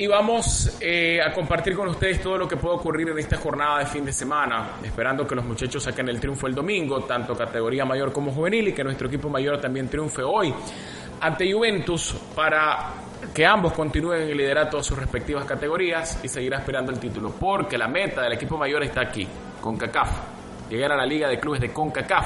Y 0.01 0.07
vamos 0.07 0.77
eh, 0.81 1.21
a 1.21 1.31
compartir 1.31 1.75
con 1.75 1.87
ustedes 1.87 2.19
todo 2.23 2.35
lo 2.35 2.47
que 2.47 2.57
puede 2.57 2.73
ocurrir 2.73 3.09
en 3.09 3.19
esta 3.19 3.37
jornada 3.37 3.77
de 3.77 3.85
fin 3.85 4.03
de 4.03 4.11
semana, 4.11 4.77
esperando 4.83 5.27
que 5.27 5.35
los 5.35 5.45
muchachos 5.45 5.83
saquen 5.83 6.09
el 6.09 6.19
triunfo 6.19 6.47
el 6.47 6.55
domingo, 6.55 7.03
tanto 7.03 7.35
categoría 7.35 7.85
mayor 7.85 8.11
como 8.11 8.31
juvenil, 8.31 8.69
y 8.69 8.73
que 8.73 8.83
nuestro 8.83 9.07
equipo 9.07 9.29
mayor 9.29 9.61
también 9.61 9.87
triunfe 9.87 10.23
hoy 10.23 10.51
ante 11.19 11.53
Juventus 11.53 12.15
para 12.33 12.93
que 13.31 13.45
ambos 13.45 13.73
continúen 13.73 14.23
en 14.23 14.29
el 14.29 14.37
liderato 14.37 14.77
de 14.77 14.83
sus 14.83 14.97
respectivas 14.97 15.45
categorías 15.45 16.19
y 16.23 16.27
seguirá 16.27 16.57
esperando 16.57 16.91
el 16.91 16.97
título, 16.97 17.35
porque 17.39 17.77
la 17.77 17.87
meta 17.87 18.23
del 18.23 18.33
equipo 18.33 18.57
mayor 18.57 18.81
está 18.81 19.01
aquí, 19.01 19.27
con 19.61 19.77
CACAF, 19.77 20.09
llegar 20.67 20.93
a 20.93 20.95
la 20.95 21.05
Liga 21.05 21.29
de 21.29 21.39
Clubes 21.39 21.61
de 21.61 21.71
CONCACAF. 21.71 22.25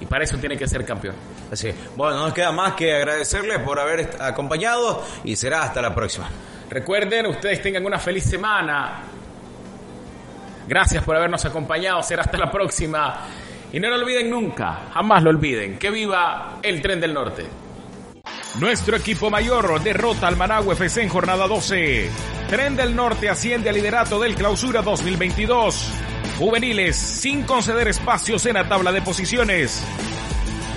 Y 0.00 0.06
para 0.06 0.24
eso 0.24 0.36
tiene 0.38 0.56
que 0.56 0.66
ser 0.66 0.84
campeón. 0.84 1.14
Así. 1.48 1.72
Bueno, 1.94 2.16
no 2.16 2.24
nos 2.24 2.34
queda 2.34 2.50
más 2.50 2.72
que 2.72 2.92
agradecerles 2.92 3.60
por 3.60 3.78
haber 3.78 4.16
acompañado 4.20 5.04
y 5.22 5.36
será 5.36 5.62
hasta 5.62 5.80
la 5.80 5.94
próxima. 5.94 6.28
Recuerden, 6.70 7.26
ustedes 7.26 7.62
tengan 7.62 7.84
una 7.84 7.98
feliz 7.98 8.24
semana. 8.24 9.02
Gracias 10.66 11.04
por 11.04 11.16
habernos 11.16 11.44
acompañado. 11.44 12.02
Será 12.02 12.22
hasta 12.22 12.38
la 12.38 12.50
próxima. 12.50 13.20
Y 13.72 13.80
no 13.80 13.88
lo 13.88 13.96
olviden 13.96 14.30
nunca, 14.30 14.88
jamás 14.92 15.22
lo 15.22 15.30
olviden. 15.30 15.78
Que 15.78 15.90
viva 15.90 16.58
el 16.62 16.80
tren 16.82 17.00
del 17.00 17.14
norte. 17.14 17.46
Nuestro 18.58 18.96
equipo 18.96 19.30
mayor 19.30 19.82
derrota 19.82 20.28
al 20.28 20.36
Managua 20.36 20.74
FC 20.74 21.02
en 21.02 21.08
jornada 21.08 21.46
12. 21.46 22.10
Tren 22.48 22.74
del 22.74 22.96
Norte 22.96 23.28
asciende 23.28 23.68
al 23.68 23.74
liderato 23.74 24.18
del 24.18 24.34
Clausura 24.34 24.82
2022. 24.82 25.90
Juveniles 26.38 26.96
sin 26.96 27.42
conceder 27.42 27.88
espacios 27.88 28.46
en 28.46 28.54
la 28.54 28.68
tabla 28.68 28.92
de 28.92 29.02
posiciones. 29.02 29.84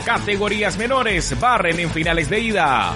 Categorías 0.05 0.77
menores 0.77 1.39
barren 1.39 1.79
en 1.79 1.89
finales 1.91 2.29
de 2.29 2.39
ida. 2.39 2.95